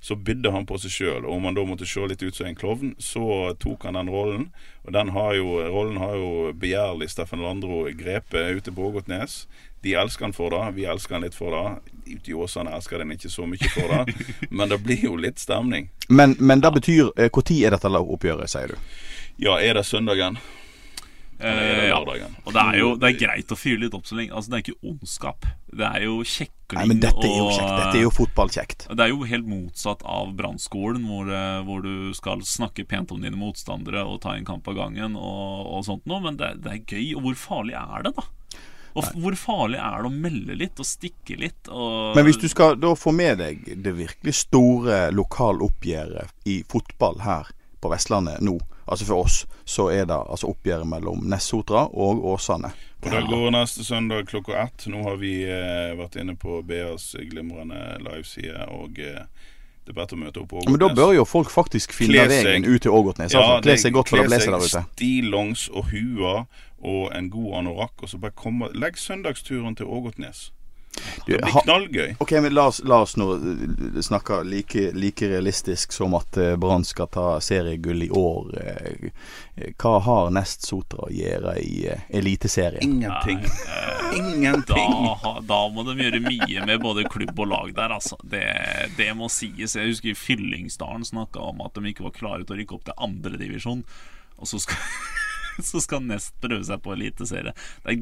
så 0.00 0.16
bydde 0.16 0.52
han 0.54 0.66
på 0.68 0.78
seg 0.82 0.94
sjøl. 0.94 1.26
Om 1.26 1.48
han 1.48 1.58
da 1.58 1.64
måtte 1.66 1.88
se 1.88 2.04
litt 2.06 2.22
ut 2.22 2.36
som 2.36 2.48
en 2.48 2.58
klovn, 2.58 2.94
så 3.02 3.54
tok 3.60 3.88
han 3.88 3.98
den 3.98 4.12
rollen. 4.12 4.46
Og 4.86 4.94
den 4.96 5.10
har 5.16 5.34
jo, 5.38 5.58
rollen 5.72 5.98
har 6.00 6.14
jo 6.16 6.30
begjærlig 6.60 7.10
Steffen 7.10 7.42
Landro 7.44 7.82
grepet 7.98 8.60
ute 8.60 8.74
på 8.74 8.86
Ågotnes. 8.90 9.42
De 9.82 9.94
elsker 9.96 10.28
han 10.28 10.36
for 10.36 10.52
det, 10.52 10.62
vi 10.76 10.84
elsker 10.84 11.16
han 11.16 11.24
litt 11.24 11.36
for 11.36 11.56
det. 11.56 11.94
Ute 12.10 12.32
i 12.32 12.36
Åsane 12.36 12.72
elsker 12.76 13.00
den 13.00 13.14
ikke 13.16 13.32
så 13.32 13.46
mye 13.48 13.72
for 13.72 13.90
det. 13.94 14.16
Men 14.56 14.70
det 14.72 14.80
blir 14.84 15.06
jo 15.08 15.16
litt 15.16 15.40
stemning. 15.40 15.90
Men, 16.08 16.34
men 16.38 16.60
det 16.60 16.72
betyr 16.74 17.12
Når 17.14 17.52
er 17.54 17.76
dette 17.76 17.90
oppgjøret, 18.00 18.50
sier 18.50 18.72
du? 18.74 18.96
Ja, 19.40 19.60
er 19.62 19.78
det 19.78 19.86
søndagen? 19.86 20.40
Eh, 21.40 21.88
ja. 21.88 21.98
Og 22.44 22.52
det 22.52 22.62
er 22.62 22.78
jo 22.78 22.88
det 23.00 23.08
er 23.14 23.18
greit 23.26 23.52
å 23.52 23.56
fyre 23.58 23.80
litt 23.80 23.94
opp 23.96 24.04
så 24.08 24.16
lenge. 24.18 24.32
Altså, 24.36 24.50
det 24.52 24.58
er 24.58 24.64
ikke 24.66 24.90
ondskap. 24.92 25.46
Det 25.72 25.86
er 25.86 26.02
jo 26.04 26.18
kjekling 26.22 26.78
Nei, 26.80 26.86
men 26.86 27.00
dette 27.00 27.24
er 27.26 27.36
jo 27.36 27.46
og- 27.46 27.54
kjekt. 27.56 27.76
Dette 27.80 27.98
er 27.98 28.02
jo 28.04 28.10
fotballkjekt. 28.14 28.86
Det 28.94 29.00
er 29.06 29.08
jo 29.14 29.22
helt 29.24 29.46
motsatt 29.48 30.02
av 30.04 30.34
brannskolen, 30.36 31.04
hvor, 31.08 31.30
eh, 31.32 31.62
hvor 31.66 31.82
du 31.82 32.12
skal 32.14 32.40
snakke 32.46 32.86
pent 32.86 33.10
om 33.12 33.20
dine 33.20 33.36
motstandere 33.40 34.04
og 34.06 34.20
ta 34.20 34.34
en 34.36 34.44
kamp 34.44 34.68
av 34.68 34.74
gangen 34.76 35.16
og, 35.16 35.66
og 35.78 35.84
sånt 35.84 36.04
noe, 36.06 36.20
men 36.20 36.36
det, 36.36 36.62
det 36.62 36.72
er 36.72 36.84
gøy. 36.84 37.16
Og 37.16 37.22
hvor 37.22 37.34
farlig 37.46 37.74
er 37.80 38.02
det, 38.04 38.14
da? 38.16 38.22
Og 38.90 39.04
f- 39.04 39.14
hvor 39.22 39.36
farlig 39.38 39.78
er 39.78 40.02
det 40.02 40.10
å 40.10 40.14
melde 40.20 40.56
litt 40.58 40.80
og 40.82 40.84
stikke 40.86 41.36
litt? 41.38 41.68
Og 41.70 42.16
Men 42.16 42.24
hvis 42.26 42.40
du 42.42 42.48
skal 42.50 42.74
da 42.74 42.88
få 42.98 43.12
med 43.14 43.38
deg 43.38 43.82
det 43.82 43.92
virkelig 43.94 44.34
store 44.34 45.12
lokaloppgjøret 45.14 46.30
i 46.50 46.62
fotball 46.68 47.20
her 47.22 47.46
på 47.80 47.90
Vestlandet 47.92 48.40
nå, 48.44 48.58
altså 48.90 49.06
for 49.06 49.24
oss, 49.24 49.46
så 49.64 49.88
er 49.94 50.08
det 50.10 50.16
altså 50.18 50.50
oppgjøret 50.50 50.88
mellom 50.88 51.22
Nessotra 51.30 51.86
og 51.88 52.24
Åsane. 52.34 52.72
Og 53.00 53.14
det 53.14 53.22
går 53.30 53.46
neste 53.54 53.84
søndag 53.86 54.26
klokka 54.28 54.58
ett. 54.66 54.84
Nå 54.92 55.04
har 55.06 55.16
vi 55.22 55.38
eh, 55.48 55.94
vært 55.96 56.18
inne 56.20 56.34
på 56.36 56.60
BAs 56.66 57.14
glimrende 57.30 57.80
liveside, 58.04 58.66
og 58.74 59.00
eh, 59.00 59.24
det 59.86 59.94
er 59.94 59.96
bedt 59.96 60.12
å 60.12 60.20
møte 60.20 60.42
opp 60.42 60.52
Ågotnes. 60.52 60.74
Men 60.74 60.82
da 60.82 60.90
bør 60.94 61.14
jo 61.16 61.24
folk 61.26 61.48
faktisk 61.50 61.94
finne 61.96 62.26
veien 62.28 62.66
ut 62.68 62.82
til 62.84 62.92
Ågotnes. 62.92 63.32
Altså, 63.32 63.62
kle 63.64 63.78
seg 63.80 63.96
godt 63.96 64.12
for 64.12 64.20
det 64.20 64.28
blåser 64.28 64.52
der 64.52 64.66
ute. 64.66 64.82
Stillongs 64.92 65.68
og 65.72 65.88
hua 65.94 66.34
og 66.80 67.10
en 67.16 67.30
god 67.32 67.60
anorakk, 67.62 68.04
og 68.04 68.12
så 68.12 68.20
bare 68.20 68.36
komme 68.36 68.68
Legg 68.76 69.00
søndagsturen 69.00 69.76
til 69.78 69.88
Ågotnes. 69.88 70.50
Du, 71.26 71.32
Det 71.32 71.38
blir 71.44 71.62
knallgøy. 71.62 72.14
Ok, 72.18 72.32
men 72.42 72.54
la 72.54 72.64
oss, 72.70 72.80
la 72.84 72.96
oss 73.04 73.14
nå 73.20 73.26
eh, 73.36 74.00
snakke 74.02 74.40
like, 74.44 74.88
like 74.96 75.28
realistisk 75.30 75.92
som 75.94 76.16
at 76.18 76.36
eh, 76.40 76.56
Brann 76.60 76.84
skal 76.84 77.08
ta 77.14 77.26
seriegull 77.44 78.02
i 78.02 78.10
år. 78.10 78.50
Eh, 78.58 79.70
Hva 79.78 79.92
har 80.02 80.32
Nest 80.34 80.66
Sotra 80.66 81.06
å 81.06 81.12
gjøre 81.12 81.54
i 81.62 81.86
Eliteserien? 82.08 82.82
Ingenting. 82.82 83.42
Da, 83.46 84.10
Ingenting. 84.18 84.96
Da, 85.22 85.34
da 85.46 85.60
må 85.70 85.84
de 85.86 85.96
gjøre 86.02 86.22
mye 86.24 86.66
med 86.66 86.82
både 86.82 87.06
klubb 87.12 87.38
og 87.38 87.52
lag 87.52 87.74
der, 87.76 87.94
altså. 88.00 88.18
Det, 88.24 88.42
det 88.98 89.12
må 89.16 89.30
sies. 89.30 89.76
Jeg 89.78 89.92
husker 89.92 90.18
Fyllingsdalen 90.18 91.06
snakka 91.06 91.52
om 91.52 91.62
at 91.66 91.78
de 91.78 91.92
ikke 91.92 92.08
var 92.08 92.16
klare 92.16 92.42
til 92.48 92.56
å 92.56 92.60
rykke 92.64 92.78
opp 92.80 92.88
til 92.90 92.98
andredivisjon. 93.06 93.84
Og 94.40 94.48
så 94.48 94.58
skal, 94.64 94.80
så 95.70 95.80
skal 95.82 96.02
Nest 96.02 96.32
prøve 96.40 96.64
seg 96.64 96.82
på 96.82 96.92
eliteserie. 96.96 97.52
Det 97.84 97.92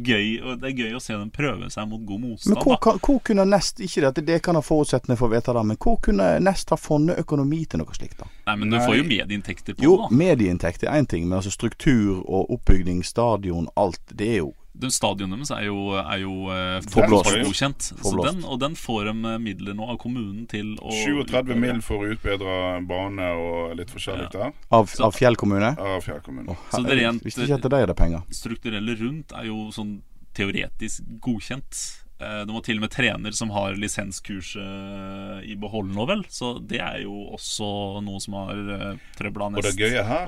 det 0.61 0.71
er 0.73 0.77
gøy 0.85 0.97
å 0.99 1.01
se 1.03 1.13
dem 1.17 1.31
prøve 1.35 1.71
seg 1.71 1.89
mot 1.89 2.05
god 2.07 2.21
Men 2.21 2.63
hvor, 2.63 2.79
kan- 2.83 2.99
hvor 2.99 3.21
kunne 3.25 3.45
Nest 3.49 3.81
Ikke 3.81 4.01
det 4.01 4.09
at 4.13 4.21
det 4.27 4.43
kan 4.43 4.55
ha 4.55 4.63
forutsetninger 4.63 5.19
for 5.19 5.29
å 5.29 5.35
vite 5.37 5.53
det, 5.57 5.65
men 5.67 5.77
hvor 5.77 5.99
kunne 6.03 6.29
Nest 6.41 6.71
ha 6.71 6.77
funnet 6.77 7.19
økonomi 7.19 7.65
til 7.67 7.79
noe 7.83 7.95
slikt? 7.97 8.19
da? 8.19 8.27
Nei, 8.47 8.57
men 8.57 8.71
du 8.71 8.77
Nei. 8.79 8.87
får 8.87 8.97
jo 9.01 9.05
medieinntekter 9.09 9.75
på 9.79 9.83
Jo, 9.85 9.97
det. 9.97 10.09
Jo, 10.11 10.17
medieinntekt 10.23 10.83
er 10.85 10.95
én 10.99 11.07
ting, 11.09 11.29
men 11.29 11.39
altså 11.39 11.51
struktur 11.55 12.23
og 12.25 12.51
oppbygning, 12.59 13.03
stadion, 13.05 13.69
alt, 13.77 14.01
det 14.15 14.29
er 14.35 14.41
jo 14.43 14.55
Den 14.79 14.93
Stadionet 14.95 15.41
deres 15.41 15.51
er 15.57 15.65
jo, 15.67 15.77
er 15.99 16.21
jo 16.23 16.35
eh, 16.55 16.79
Forblåst. 16.87 17.27
forblåstgodkjent. 17.31 17.89
Så 18.05 18.13
den, 18.25 18.45
og 18.47 18.61
den 18.63 18.77
får 18.79 19.09
de 19.11 19.15
eh, 19.33 19.39
midler 19.43 19.75
nå 19.75 19.89
av 19.91 19.99
kommunen 19.99 20.47
til 20.51 20.75
å 20.79 20.93
37 20.95 21.55
mill. 21.59 21.81
for 21.83 22.05
å 22.05 22.13
utbedre 22.15 22.57
bane 22.87 23.31
og 23.35 23.77
litt 23.79 23.91
forskjellig 23.91 24.31
der. 24.33 24.53
av, 24.71 24.91
av 25.01 25.13
Fjell 25.19 25.37
kommune. 25.41 25.73
Av 25.79 26.01
Fjell 26.07 26.21
kommune. 26.23 26.55
Så 26.71 26.83
det 26.87 26.99
rent- 27.01 27.23
det 27.27 27.73
er 27.83 27.87
det 27.91 27.97
penger. 27.99 28.23
strukturelle 28.31 28.95
rundt 29.01 29.33
er 29.35 29.49
jo 29.51 29.69
sånn 29.75 29.99
teoretisk 30.39 31.03
godkjent. 31.21 31.81
Eh, 32.21 32.45
De 32.47 32.53
har 32.55 32.63
til 32.67 32.79
og 32.79 32.87
med 32.87 32.91
trener 32.95 33.35
som 33.35 33.51
har 33.51 33.75
lisenskurset 33.79 35.45
i 35.47 35.55
behold 35.59 35.91
nå, 35.95 36.07
vel. 36.09 36.25
Så 36.31 36.59
det 36.67 36.81
er 36.83 37.03
jo 37.05 37.15
også 37.35 38.03
noe 38.05 38.21
som 38.23 38.35
har 38.35 38.99
trøbla 39.19 39.51
Og 39.59 39.63
det 39.63 39.75
gøye 39.79 40.05
her 40.07 40.27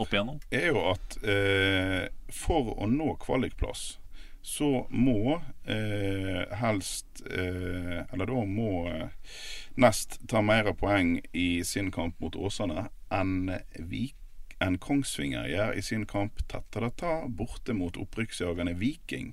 er 0.51 0.67
jo 0.71 0.85
at 0.91 1.19
eh, 1.25 2.09
for 2.33 2.75
å 2.79 2.87
nå 2.91 3.15
kvalikplass, 3.23 3.97
så 4.43 4.87
må 4.91 5.41
eh, 5.65 6.57
helst 6.57 7.23
eh, 7.31 8.01
Eller 8.13 8.27
da 8.31 8.45
må 8.49 8.87
eh, 8.89 9.35
Nest 9.81 10.17
ta 10.29 10.41
mer 10.45 10.73
poeng 10.79 11.19
i 11.33 11.65
sin 11.65 11.91
kamp 11.93 12.17
mot 12.21 12.37
Åsane 12.37 12.89
enn 13.13 13.53
Vik 13.77 14.17
enn 14.61 14.77
Kongsvinger 14.81 15.49
gjør 15.49 15.77
i 15.79 15.83
sin 15.85 16.05
kamp 16.09 16.43
ta-ta-ta 16.51 17.23
borte 17.33 17.73
mot 17.73 17.97
opprykksjagende 17.97 18.75
Viking. 18.77 19.31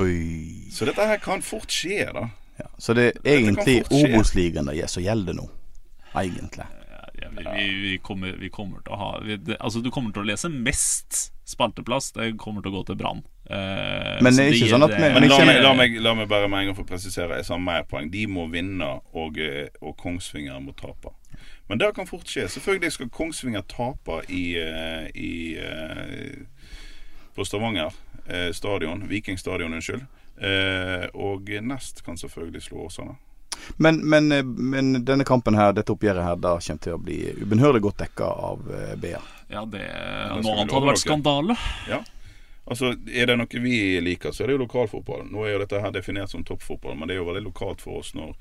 Oi. 0.00 0.70
Så 0.72 0.88
dette 0.88 1.04
her 1.04 1.20
kan 1.20 1.44
fort 1.44 1.68
skje, 1.68 2.06
da. 2.16 2.30
Ja, 2.60 2.68
så 2.80 2.96
det 2.96 3.10
er 3.20 3.34
egentlig. 3.34 3.82
Obos-ligaen 3.92 4.70
det 4.72 4.88
som 4.88 5.04
gjelder 5.04 5.36
nå. 5.36 5.44
Egentlig. 6.16 6.64
Ja, 7.20 7.28
vi, 7.36 7.44
vi, 7.44 7.66
vi, 7.82 7.98
kommer, 8.02 8.32
vi 8.40 8.48
kommer 8.52 8.80
til 8.84 8.96
å 8.96 9.00
ha 9.00 9.10
vi, 9.20 9.36
det, 9.36 9.58
Altså, 9.60 9.84
du 9.84 9.90
kommer 9.92 10.14
til 10.16 10.24
å 10.24 10.30
lese 10.30 10.48
mest 10.48 11.26
spalteplass. 11.48 12.14
Det 12.16 12.32
kommer 12.40 12.64
til 12.64 12.72
å 12.72 12.80
gå 12.80 12.86
til 12.88 13.00
Brann. 13.00 13.22
Eh, 13.50 14.18
Men 14.22 14.36
det 14.36 14.44
er 14.46 14.52
ikke 14.54 14.66
de, 14.68 14.70
sånn 14.70 14.84
at 14.86 14.90
vi- 14.94 15.00
Men 15.00 15.14
Men 15.20 15.28
la 15.28 15.38
meg, 15.44 15.62
la, 15.62 15.72
meg, 15.74 15.94
la 16.00 16.14
meg 16.14 16.28
bare 16.28 16.48
med 16.48 16.60
en 16.60 16.66
gang 16.70 16.76
få 16.76 16.86
presisere. 16.86 17.36
Jeg 17.40 17.44
sa 17.44 17.56
mer 17.58 17.82
poeng. 17.82 18.10
De 18.10 18.26
må 18.26 18.48
vinne, 18.50 19.00
og, 19.14 19.38
eh, 19.38 19.68
og 19.82 19.96
Kongsvinger 19.96 20.60
må 20.62 20.74
tape. 20.76 21.10
Men 21.68 21.78
det 21.78 21.94
kan 21.94 22.06
fort 22.06 22.26
skje. 22.26 22.46
Selvfølgelig 22.48 22.92
skal 22.92 23.08
Kongsvinger 23.08 23.62
tape 23.66 24.20
i, 24.28 24.54
eh, 24.58 25.08
i 25.14 25.56
på 27.34 27.44
Stavanger 27.44 27.90
stadion. 28.52 29.08
Viking 29.08 29.38
stadion, 29.38 29.72
unnskyld. 29.74 30.02
Eh, 30.40 31.08
og 31.14 31.48
Nest 31.62 32.04
kan 32.04 32.16
selvfølgelig 32.16 32.62
slå 32.62 32.86
Åsane. 32.86 33.16
Men, 33.76 34.00
men, 34.08 34.28
men 34.70 35.04
denne 35.04 35.24
kampen 35.24 35.54
her, 35.54 35.72
dette 35.72 35.92
oppgjøret 35.92 36.22
her, 36.24 36.36
da 36.40 36.54
kommer 36.58 36.80
til 36.80 36.94
å 36.96 37.02
bli 37.02 37.18
ubønnhørlig 37.42 37.80
godt 37.84 37.98
dekka 37.98 38.24
av 38.24 38.62
BA. 39.02 39.20
Ja, 39.50 39.64
det, 39.66 39.82
det 39.82 40.42
Noe 40.44 40.54
annet 40.62 40.72
hadde 40.72 40.86
vært 40.88 41.02
skandale. 41.02 41.56
Ja. 41.90 42.00
Altså, 42.70 42.94
Er 43.12 43.26
det 43.26 43.36
noe 43.40 43.62
vi 43.64 44.00
liker, 44.00 44.32
så 44.32 44.44
er 44.44 44.50
det 44.50 44.58
jo 44.58 44.64
lokalfotball. 44.64 45.24
Nå 45.26 45.42
er 45.44 45.56
jo 45.56 45.62
dette 45.64 45.80
her 45.82 45.94
definert 45.94 46.30
som 46.30 46.44
toppfotball, 46.46 46.94
men 46.96 47.10
det 47.10 47.16
er 47.16 47.22
jo 47.22 47.26
veldig 47.26 47.48
lokalt 47.48 47.82
for 47.82 47.98
oss 48.04 48.12
når 48.14 48.36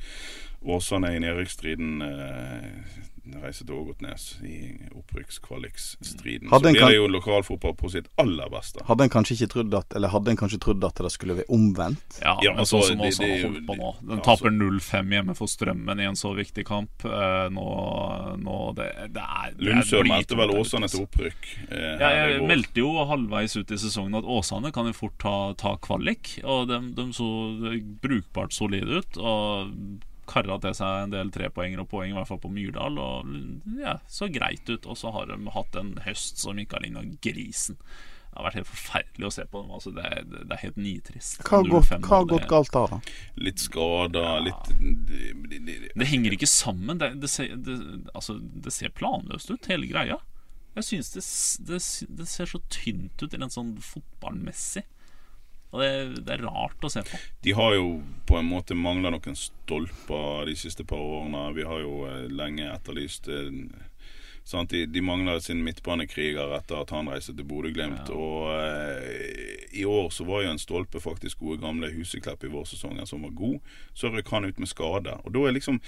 Åsane 0.69 1.15
i 1.15 1.21
nedrykksstriden 1.23 2.03
eh, 2.05 3.07
reiser 3.43 3.65
til 3.65 3.75
Ågotnes 3.75 4.23
i 4.43 4.77
opprykkskvalikstriden. 4.95 6.49
Så 6.49 6.59
blir 6.61 6.79
kan- 6.79 6.89
det 6.89 6.95
jo 6.97 7.07
lokalfotball 7.07 7.75
på 7.77 7.89
sitt 7.91 8.07
aller 8.17 8.49
beste. 8.49 8.83
Hadde 8.85 9.01
en 9.03 9.09
kanskje 9.09 9.35
ikke 9.37 9.49
trodd 9.53 9.73
at 9.77 9.95
Eller 9.95 10.09
hadde 10.09 10.29
en 10.31 10.37
kanskje 10.37 10.59
trodd 10.59 10.83
at 10.83 10.95
det 10.95 11.11
skulle 11.11 11.35
være 11.35 11.49
omvendt? 11.49 12.19
Ja, 12.21 12.37
Ja, 12.41 12.51
men 12.51 12.59
altså, 12.61 12.81
sånn 12.81 13.11
som 13.13 13.25
det- 13.25 13.41
har 13.41 13.49
holdt 13.49 13.65
på 13.67 13.77
nå. 13.77 13.95
Den 14.01 14.17
ja, 14.17 14.23
taper 14.23 14.49
altså- 14.49 14.59
0-5 14.59 15.09
hjemme 15.09 15.35
for 15.35 15.47
Strømmen 15.47 15.99
i 15.99 16.03
en 16.05 16.15
så 16.15 16.33
viktig 16.35 16.65
kamp. 16.65 16.89
Eh, 17.05 17.49
nå, 17.49 18.37
nå 18.39 18.75
det, 18.75 19.13
det 19.13 19.21
er 19.23 19.51
det 19.51 19.59
Lundsør 19.67 20.03
meldte 20.07 20.35
vel 20.37 20.49
Åsane 20.49 20.83
altså. 20.83 20.97
til 20.97 21.05
opprykk. 21.07 21.71
Eh, 21.71 21.97
Ja, 21.99 22.27
jeg 22.27 22.41
meldte 22.47 22.75
jo 22.77 23.05
halvveis 23.05 23.55
ut 23.57 23.71
i 23.71 23.75
sesongen 23.75 24.15
at 24.15 24.23
Åsane 24.23 24.71
kan 24.71 24.85
jo 24.85 24.93
fort 24.93 25.17
ta, 25.19 25.53
ta 25.53 25.75
kvalik. 25.77 26.39
Og 26.43 26.67
de, 26.67 26.79
de 26.93 27.01
så 27.13 27.79
brukbart 28.01 28.53
solide 28.53 28.99
ut. 28.99 29.17
Og 29.17 29.71
karra 30.29 30.59
til 30.61 30.75
seg 30.77 31.05
en 31.05 31.15
del 31.15 31.31
trepoenger 31.33 31.83
og 31.83 31.89
poeng, 31.91 32.13
i 32.13 32.17
hvert 32.17 32.29
fall 32.29 32.41
på 32.43 32.51
Myrdal. 32.53 32.99
Og 33.01 33.33
ja, 33.79 33.97
så 34.09 34.29
greit 34.31 34.69
ut. 34.69 34.85
Og 34.85 34.99
så 34.99 35.11
har 35.15 35.31
de 35.31 35.39
hatt 35.55 35.79
en 35.79 35.95
høst 36.05 36.41
som 36.41 36.59
ikke 36.59 36.77
har 36.77 36.85
ligna 36.85 37.05
grisen. 37.23 37.79
Det 38.29 38.37
har 38.37 38.45
vært 38.45 38.59
helt 38.59 38.69
forferdelig 38.69 39.25
å 39.25 39.31
se 39.33 39.43
på 39.49 39.61
dem. 39.63 39.71
Altså, 39.73 39.91
det, 39.95 40.03
er, 40.05 40.27
det 40.29 40.53
er 40.53 40.61
helt 40.61 40.77
nitrist. 40.79 41.39
Hva 41.47 41.63
har 41.63 41.71
gått, 41.73 41.93
hva 42.05 42.19
har 42.19 42.27
gått 42.29 42.49
galt 42.51 42.73
da? 42.75 42.83
da? 42.91 42.99
Litt 43.41 43.63
skader, 43.63 44.43
litt 44.45 44.69
Det 45.97 46.09
henger 46.11 46.37
ikke 46.37 46.49
sammen. 46.49 47.01
Det, 47.01 47.15
det, 47.23 47.31
ser, 47.33 47.55
det, 47.57 47.79
altså, 48.13 48.37
det 48.37 48.75
ser 48.75 48.93
planløst 48.93 49.49
ut, 49.49 49.71
hele 49.71 49.89
greia. 49.89 50.19
Jeg 50.77 50.85
synes 50.85 51.09
det, 51.15 51.25
det, 51.67 51.81
det 52.21 52.29
ser 52.29 52.53
så 52.53 52.61
tynt 52.71 53.25
ut 53.25 53.33
rent 53.33 53.55
sånn 53.55 53.73
fotballmessig. 53.83 54.85
Og 55.69 55.83
det, 55.83 55.89
det 56.25 56.37
er 56.37 56.47
rart 56.47 56.83
å 56.83 56.89
se 56.89 57.03
på. 57.05 57.19
De 57.45 57.53
har 57.53 57.75
jo 57.77 57.99
på 58.29 58.39
en 58.39 58.49
måte 58.49 58.77
mangla 58.77 59.11
noen 59.13 59.37
stolper 59.37 60.49
de 60.49 60.55
siste 60.57 60.85
par 60.87 61.01
årene. 61.01 61.45
Vi 61.57 61.67
har 61.67 61.83
jo 61.83 62.03
eh, 62.09 62.25
lenge 62.33 62.71
etterlyst 62.73 63.29
eh, 63.29 63.51
sant? 64.49 64.69
De, 64.69 64.85
de 64.85 65.01
mangler 65.01 65.39
sin 65.39 65.61
midtbanekriger 65.63 66.55
etter 66.57 66.81
at 66.81 66.93
han 66.95 67.09
reiste 67.11 67.35
til 67.37 67.45
Bodø-Glimt. 67.49 68.09
Og 68.13 68.49
eh, 68.55 69.67
i 69.77 69.85
år 69.85 70.09
så 70.13 70.25
var 70.25 70.43
jo 70.43 70.55
en 70.55 70.61
stolpe 70.61 71.01
faktisk 71.03 71.43
gode 71.43 71.61
gamle 71.61 71.91
Huseklepp 71.93 72.43
i 72.43 72.53
vårsesongen 72.53 73.05
som 73.09 73.27
var 73.27 73.35
god. 73.37 73.59
Så 73.93 74.09
røk 74.09 74.33
han 74.33 74.49
ut 74.49 74.59
med 74.59 74.71
skade. 74.71 75.19
Og 75.23 75.35
da 75.35 75.45
er 75.45 75.55
liksom 75.57 75.79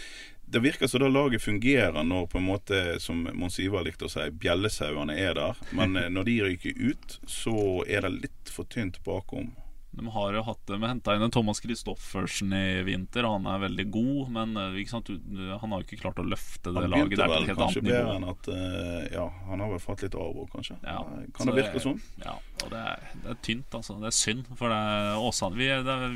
det 0.51 0.59
virker 0.59 0.87
som 0.87 0.99
da 0.99 1.07
laget 1.07 1.41
fungerer 1.41 2.03
når 2.03 2.25
på 2.27 2.37
en 2.37 2.43
måte, 2.49 2.99
som 2.99 3.23
Mons 3.33 3.59
Ivar 3.63 3.85
likte 3.87 4.09
å 4.09 4.11
si, 4.11 4.25
bjellesauene 4.43 5.15
er 5.15 5.37
der. 5.39 5.59
Men 5.71 5.95
eh, 5.99 6.09
når 6.11 6.29
de 6.29 6.37
ryker 6.49 6.85
ut, 6.91 7.19
så 7.27 7.57
er 7.87 8.05
det 8.05 8.15
litt 8.19 8.51
for 8.53 8.67
tynt 8.69 8.99
bakom. 9.07 9.53
De 9.91 10.07
har 10.07 10.35
jo 10.37 10.41
hatt 10.47 10.61
De 10.71 10.77
henta 10.79 11.13
inn 11.17 11.25
en 11.25 11.33
Thomas 11.33 11.59
Christoffersen 11.59 12.53
i 12.55 12.81
vinter. 12.87 13.25
Han 13.27 13.47
er 13.51 13.59
veldig 13.65 13.85
god, 13.91 14.29
men 14.31 14.55
eh, 14.57 14.77
sant, 14.87 15.09
han 15.11 15.73
har 15.75 15.81
jo 15.81 15.87
ikke 15.87 15.99
klart 15.99 16.21
å 16.21 16.25
løfte 16.25 16.71
det 16.71 16.79
Han 16.85 16.93
laget 16.93 17.11
begynte 17.11 17.19
der 17.19 17.27
til 17.27 17.33
vel 17.33 17.43
et 17.43 17.51
helt 17.51 17.61
kanskje 17.61 17.83
bedre 17.87 18.13
enn 18.15 18.27
at 18.31 18.51
eh, 18.55 19.09
Ja, 19.17 19.25
han 19.49 19.63
har 19.65 19.73
vel 19.73 19.83
fått 19.83 20.05
litt 20.05 20.15
av 20.15 20.39
kanskje. 20.53 20.77
Ja, 20.85 21.01
Eh, 21.11 21.25
kan 21.35 21.49
det 21.49 21.57
virke 21.57 21.81
sånn? 21.83 21.99
Ja, 22.23 22.37
og 22.63 22.69
det 22.71 22.79
er, 22.93 23.03
det 23.23 23.33
er 23.33 23.39
tynt, 23.43 23.75
altså. 23.75 23.97
Det 23.99 24.09
er 24.11 24.15
synd. 24.15 24.47
For 24.59 24.71
det 24.71 24.77
er 24.77 25.19
Åsane 25.25 25.57
vi, 25.59 25.67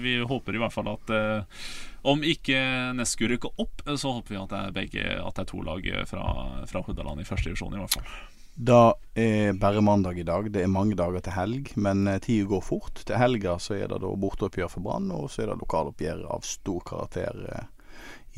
vi 0.03 0.15
håper 0.29 0.55
i 0.55 0.61
hvert 0.61 0.75
fall 0.75 0.91
at 0.93 1.11
eh, 1.15 1.65
om 2.05 2.21
ikke 2.23 2.59
Nesku 2.95 3.25
rykker 3.27 3.59
opp, 3.61 3.81
så 3.97 4.13
håper 4.19 4.35
vi 4.35 4.39
at 4.39 4.51
det 4.51 4.59
er 4.61 4.75
begge 4.75 5.05
At 5.25 5.39
det 5.39 5.45
er 5.47 5.49
to 5.49 5.61
lag 5.65 5.88
fra, 6.07 6.25
fra 6.69 6.83
Hordaland 6.85 7.23
i 7.23 7.27
første 7.27 7.49
divisjon, 7.49 7.73
i 7.73 7.81
hvert 7.81 7.97
fall. 7.97 8.09
Det 8.56 8.94
er 9.20 9.54
bare 9.60 9.82
mandag 9.84 10.20
i 10.20 10.24
dag. 10.24 10.48
Det 10.52 10.62
er 10.63 10.72
mange 10.72 10.96
dager 10.96 11.20
til 11.20 11.36
helg, 11.36 11.72
men 11.76 12.08
eh, 12.08 12.20
tida 12.24 12.48
går 12.48 12.62
fort. 12.63 13.02
Til 13.04 13.20
helga 13.20 13.58
så 13.60 13.76
er 13.76 13.89
det 13.91 14.00
da 14.04 14.12
borteoppgjør 14.15 14.72
for 14.72 14.86
Brann, 14.86 15.10
og 15.12 15.28
så 15.32 15.44
er 15.44 15.52
det 15.52 15.58
lokaloppgjør 15.60 16.22
av 16.32 16.46
stor 16.48 16.80
karakter 16.88 17.41
eh, 17.52 17.65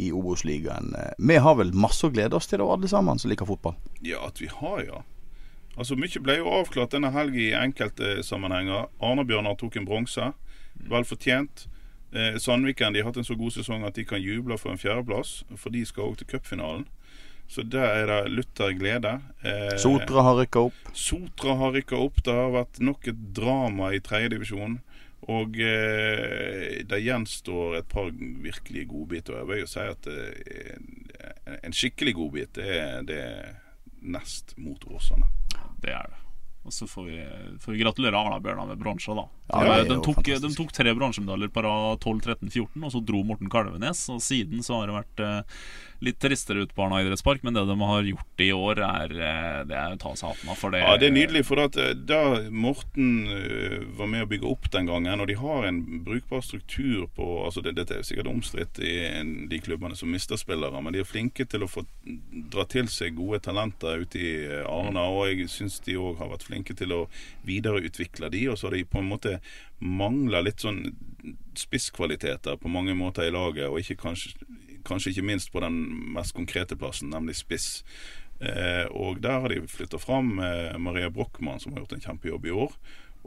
i 0.02 0.10
Obos-ligaen. 0.14 0.90
Eh, 0.98 1.14
Vi 1.22 1.38
har 1.38 1.56
vel 1.60 1.70
masse 1.78 2.08
å 2.08 2.14
glede 2.14 2.34
oss 2.40 2.50
til, 2.50 2.64
da, 2.64 2.66
alle 2.74 2.90
sammen 2.90 3.22
som 3.22 3.30
liker 3.30 3.46
fotball? 3.50 3.78
Ja, 4.02 4.24
at 4.26 4.42
vi 4.42 4.50
har, 4.50 4.82
ja. 4.88 5.04
Altså, 5.78 5.94
Mye 5.94 6.22
ble 6.26 6.40
jo 6.40 6.50
avklart 6.50 6.96
denne 6.98 7.14
helga 7.14 7.38
i 7.38 7.52
enkelte 7.54 8.24
sammenhenger. 8.26 8.88
Arne-Bjørnar 8.98 9.60
tok 9.62 9.78
en 9.78 9.86
bronse. 9.86 10.32
Vel 10.90 11.06
fortjent. 11.06 11.68
Eh, 12.10 12.40
Sandviken 12.42 12.96
de 12.98 13.04
har 13.04 13.12
hatt 13.12 13.22
en 13.22 13.28
så 13.28 13.38
god 13.38 13.54
sesong 13.54 13.86
at 13.86 13.94
de 13.94 14.06
kan 14.08 14.22
juble 14.24 14.58
for 14.58 14.74
en 14.74 14.82
fjerdeplass, 14.82 15.44
for 15.62 15.70
de 15.70 15.86
skal 15.86 16.10
òg 16.10 16.18
til 16.18 16.32
cupfinalen. 16.34 16.88
Så 17.48 17.64
der 17.64 18.04
er 18.04 18.10
det 18.12 18.34
lutter 18.36 18.74
glede. 18.76 19.14
Eh, 19.42 19.78
Sotra 19.80 20.26
har 20.28 20.36
rykka 20.42 20.66
opp. 20.68 20.92
Sotra 20.94 21.56
har 21.62 21.72
rykka 21.78 22.00
opp. 22.00 22.20
Det 22.26 22.36
har 22.36 22.52
vært 22.56 22.82
nok 22.84 23.08
et 23.08 23.24
drama 23.38 23.94
i 23.96 24.02
tredjedivisjon. 24.04 24.82
Og 25.32 25.58
eh, 25.64 26.84
det 26.88 27.02
gjenstår 27.04 27.80
et 27.80 27.90
par 27.92 28.12
virkelig 28.12 28.86
godbiter. 28.92 29.40
Jeg 29.40 29.50
vil 29.50 29.64
jo 29.64 29.72
si 29.72 29.88
at 29.96 30.12
eh, 30.12 31.58
en 31.64 31.76
skikkelig 31.76 32.14
godbit, 32.20 32.54
det 32.60 32.70
er, 32.78 33.02
det 33.08 33.24
nest 34.04 34.54
mot 34.62 34.84
Åsane. 34.92 35.28
Det 35.82 35.92
er 35.96 36.12
det. 36.12 36.24
Og 36.68 36.74
så 36.76 36.84
får 36.88 37.04
vi, 37.08 37.18
får 37.64 37.72
vi 37.72 37.80
gratulere 37.80 38.20
Arna-Bjørnar 38.20 38.68
med 38.68 38.80
bronse, 38.82 39.14
da. 39.16 39.24
Ja, 39.56 39.84
de, 39.88 39.96
tok, 40.04 40.20
de 40.28 40.50
tok 40.52 40.74
tre 40.76 40.92
bronsemedaljer 40.98 41.52
på 41.56 41.64
rad 41.64 42.02
12, 42.04 42.18
13, 42.26 42.50
14, 42.52 42.84
og 42.84 42.92
så 42.92 43.02
dro 43.08 43.22
Morten 43.24 43.52
Kalvenes. 43.52 44.02
Og 44.12 44.20
siden 44.24 44.60
så 44.66 44.82
har 44.82 44.92
det 44.92 44.98
vært 44.98 45.24
eh, 45.24 45.62
litt 46.00 46.20
tristere 46.22 46.62
ut 46.66 46.74
på 46.76 46.84
Arna 46.86 47.00
idrettspark, 47.02 47.44
men 47.44 47.56
det 47.56 47.64
de 47.66 47.76
har 47.82 48.04
gjort 48.06 48.44
i 48.44 48.50
år, 48.54 48.82
er 48.86 49.14
eh, 49.18 49.62
Det 49.68 49.78
er 49.78 49.96
å 49.96 50.00
ta 50.02 50.14
seg 50.16 50.34
hatten 50.34 50.52
av 50.54 50.60
for 50.60 50.74
det. 50.74 50.82
Ja, 50.84 50.98
det 51.00 51.10
er 51.10 51.16
nydelig. 51.16 51.44
For 51.48 51.62
at 51.64 51.78
eh, 51.82 51.94
da 51.98 52.22
Morten 52.54 53.26
eh, 53.34 53.78
var 53.98 54.12
med 54.12 54.26
å 54.26 54.30
bygge 54.30 54.50
opp 54.52 54.70
den 54.74 54.90
gangen, 54.90 55.24
og 55.24 55.30
de 55.30 55.38
har 55.40 55.68
en 55.68 55.82
brukbar 56.06 56.44
struktur 56.46 57.08
på 57.18 57.28
altså 57.48 57.64
det, 57.66 57.76
Dette 57.80 57.98
er 57.98 58.06
sikkert 58.08 58.30
omstridt 58.32 58.82
i 58.82 58.94
de 59.50 59.62
klubbene 59.64 59.98
som 59.98 60.12
mister 60.14 60.40
spillere, 60.40 60.82
men 60.82 60.96
de 60.96 61.02
er 61.02 61.10
flinke 61.10 61.48
til 61.50 61.66
å 61.66 61.72
få 61.72 61.86
dra 62.54 62.68
til 62.70 62.90
seg 62.92 63.18
gode 63.18 63.42
talenter 63.48 64.06
ute 64.06 64.22
i 64.22 64.32
Arna. 64.64 65.08
Og 65.10 65.32
jeg 65.32 65.50
syns 65.54 65.82
de 65.86 65.98
òg 65.98 66.22
har 66.22 66.32
vært 66.34 66.46
flinke 66.48 66.78
til 66.78 66.94
å 66.94 67.04
videreutvikle 67.48 68.30
de, 68.34 68.48
og 68.52 68.60
så 68.60 68.70
har 68.70 68.78
de 68.78 68.86
på 68.88 69.02
en 69.02 69.10
måte 69.10 69.38
mangla 69.80 70.42
litt 70.42 70.64
sånn 70.64 70.84
spisskvaliteter 71.58 72.58
på 72.62 72.70
mange 72.72 72.96
måter 72.98 73.28
i 73.28 73.34
laget, 73.34 73.68
og 73.70 73.82
ikke 73.82 74.00
kanskje, 74.08 74.34
kanskje 74.88 75.14
ikke 75.14 75.28
minst 75.30 75.52
på 75.54 75.62
den 75.64 75.82
mest 76.16 76.36
konkrete 76.38 76.78
plassen, 76.80 77.12
nemlig 77.14 77.38
spiss. 77.40 77.84
Eh, 78.40 78.86
og 78.94 79.22
der 79.24 79.42
har 79.42 79.54
de 79.54 79.64
flytta 79.70 80.00
fram 80.02 80.38
eh, 80.40 80.78
Maria 80.78 81.10
Brochmann, 81.10 81.60
som 81.60 81.74
har 81.74 81.84
gjort 81.84 81.98
en 81.98 82.06
kjempejobb 82.06 82.46
i 82.46 82.56
år. 82.66 82.76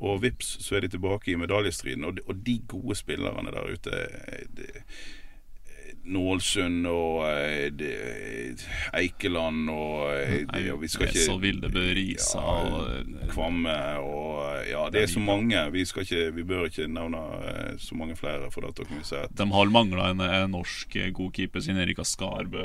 Og 0.00 0.22
vips, 0.22 0.54
så 0.64 0.76
er 0.76 0.84
de 0.84 0.94
tilbake 0.94 1.32
i 1.32 1.38
medaljestriden. 1.40 2.06
Og 2.08 2.16
de, 2.16 2.24
og 2.26 2.44
de 2.46 2.56
gode 2.68 2.96
spillerne 2.96 3.52
der 3.52 3.72
ute 3.74 3.96
eh, 4.06 4.44
eh, 4.46 5.00
Nålsund 6.10 6.86
og 6.88 7.26
eh, 7.28 8.54
Eikeland 8.96 9.68
og 9.70 10.08
eh, 10.16 10.70
og 10.72 10.80
vi 10.82 10.88
skal 10.90 11.10
ikke 11.10 11.26
og 11.34 11.42
Vildebø 11.42 11.82
Risa 11.96 12.40
og 12.40 12.78
ja, 12.88 13.26
Kvamme 13.30 13.74
og 14.00 14.38
eh, 14.56 14.70
Ja, 14.70 14.86
det 14.92 15.02
er 15.04 15.10
så 15.12 15.20
mange. 15.22 15.60
Vi, 15.74 15.84
skal 15.88 16.04
ikke, 16.06 16.24
vi 16.36 16.44
bør 16.46 16.66
ikke 16.68 16.86
nevne 16.90 17.20
eh, 17.50 17.76
så 17.80 17.96
mange 17.98 18.16
flere, 18.18 18.50
for 18.54 18.64
da 18.66 18.72
kan 18.76 18.98
vi 19.00 19.04
si 19.08 19.16
at 19.18 19.32
De 19.38 19.46
har 19.52 19.72
mangla 19.72 20.10
en, 20.14 20.20
en 20.24 20.52
norsk 20.56 20.96
eh, 21.00 21.10
god 21.16 21.32
keeper 21.36 21.64
siden 21.64 21.80
Erika 21.84 22.04
Skarbø 22.06 22.64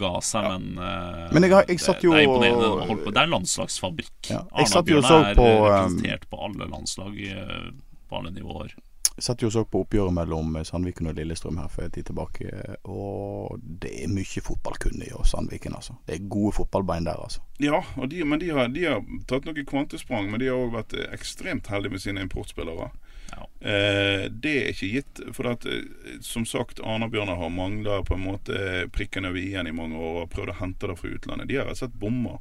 ga 0.00 0.12
seg, 0.24 0.48
men, 0.52 0.78
eh, 0.82 1.26
Men 1.36 1.48
jeg 1.48 1.64
jeg 1.72 1.80
satt 1.86 2.04
jo- 2.04 2.12
det, 2.16 2.22
det 2.26 2.28
er 2.28 2.30
imponerende. 2.30 3.10
Det 3.12 3.22
er 3.24 3.32
landslagsfabrikk. 3.32 4.30
Ja, 4.30 4.42
jeg 4.58 4.68
så 4.70 4.80
Arna-Bjørnar 4.82 5.28
er 5.32 5.36
representert 5.38 6.28
på 6.30 6.40
alle 6.46 6.68
landslag 6.70 7.18
eh, 7.30 7.68
på 8.08 8.18
alle 8.20 8.32
nivåer. 8.34 8.74
Satt 9.18 9.42
jo 9.42 9.50
og 9.50 9.52
så 9.52 9.62
på 9.68 9.82
oppgjøret 9.84 10.14
mellom 10.16 10.54
Sandviken 10.64 11.10
og 11.10 11.18
Lillestrøm 11.18 11.58
her 11.60 11.68
for 11.72 11.84
en 11.84 11.92
tid 11.92 12.08
tilbake. 12.08 12.48
Og 12.88 13.60
det 13.60 13.92
er 14.02 14.12
mye 14.12 14.44
fotballkunnig 14.44 15.10
i 15.10 15.24
Sandviken, 15.28 15.76
altså. 15.76 15.98
Det 16.08 16.16
er 16.16 16.30
gode 16.32 16.54
fotballbein 16.56 17.08
der, 17.08 17.20
altså. 17.20 17.44
Ja, 17.62 17.82
og 17.96 18.08
de, 18.10 18.24
men 18.24 18.40
de 18.40 18.50
har, 18.56 18.72
de 18.72 18.86
har 18.88 19.04
tatt 19.28 19.46
noen 19.46 19.68
kvantesprang, 19.68 20.30
men 20.32 20.40
de 20.40 20.48
har 20.48 20.58
òg 20.58 20.72
vært 20.78 20.96
eh, 20.96 21.10
ekstremt 21.14 21.68
heldige 21.72 21.96
med 21.96 22.04
sine 22.04 22.24
importspillere. 22.24 22.88
Ja. 23.32 23.46
Eh, 23.60 24.26
det 24.32 24.54
er 24.58 24.72
ikke 24.72 24.90
gitt, 24.96 25.22
for 25.36 25.52
at, 25.52 25.68
eh, 25.68 26.18
som 26.24 26.48
sagt, 26.48 26.80
Arna-Bjørnar 26.80 27.40
har 27.40 27.52
mangla 27.52 28.02
på 28.08 28.16
en 28.16 28.26
måte 28.26 28.58
prikken 28.96 29.28
over 29.28 29.40
i-en 29.40 29.68
i 29.68 29.76
mange 29.76 30.00
år 30.00 30.24
og 30.24 30.30
prøvd 30.32 30.54
å 30.54 30.60
hente 30.60 30.90
det 30.90 30.98
fra 31.00 31.12
utlandet. 31.12 31.48
De 31.48 31.60
har 31.60 31.68
rett 31.68 31.78
og 31.78 31.84
slett 31.84 32.00
bomma. 32.00 32.38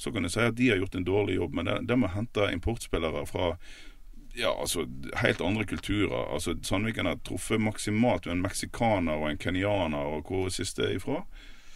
Så 0.00 0.12
kan 0.12 0.24
du 0.24 0.30
si 0.32 0.40
at 0.40 0.56
de 0.56 0.70
har 0.70 0.78
gjort 0.80 0.94
en 0.96 1.04
dårlig 1.04 1.34
jobb, 1.36 1.56
men 1.58 1.68
de, 1.68 1.80
de 1.88 1.96
har 2.04 2.14
henta 2.14 2.48
importspillere 2.54 3.26
fra 3.28 3.54
ja, 4.34 4.52
altså 4.60 4.86
helt 5.22 5.40
andre 5.40 5.64
kulturer. 5.64 6.32
Altså 6.34 6.54
Sandviken 6.62 7.06
har 7.06 7.16
truffet 7.26 7.60
maksimalt 7.60 8.26
med 8.26 8.36
en 8.36 8.42
meksikaner 8.42 9.12
og 9.18 9.30
en 9.30 9.38
kenyaner, 9.38 9.98
og 9.98 10.22
hvor 10.28 10.46
er 10.46 10.54
siste 10.54 10.82
ifra? 10.94 11.24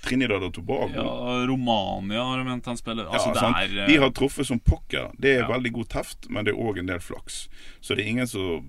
Trinidad 0.04 0.42
og 0.44 0.52
Tobago. 0.52 0.92
Ja, 0.92 1.46
Romania 1.48 2.22
har 2.28 2.38
de 2.38 2.44
ment 2.44 2.66
han 2.66 2.76
spiller. 2.76 3.06
Altså, 3.08 3.32
Ja, 3.34 3.52
er 3.62 3.78
eh, 3.82 3.86
De 3.88 3.96
har 4.02 4.10
truffet 4.12 4.46
som 4.46 4.60
pokker. 4.60 5.10
Det 5.18 5.30
er 5.32 5.40
Ja. 5.40 5.48
veldig 5.48 5.72
god 5.72 5.88
teft, 5.88 6.28
men 6.30 6.44
det 6.44 6.52
er 6.52 6.58
òg 6.60 6.78
en 6.78 6.86
del 6.86 7.00
flaks. 7.00 7.48
Så 7.80 7.94
det 7.96 8.04
er 8.04 8.08
ingen 8.10 8.26
som 8.26 8.66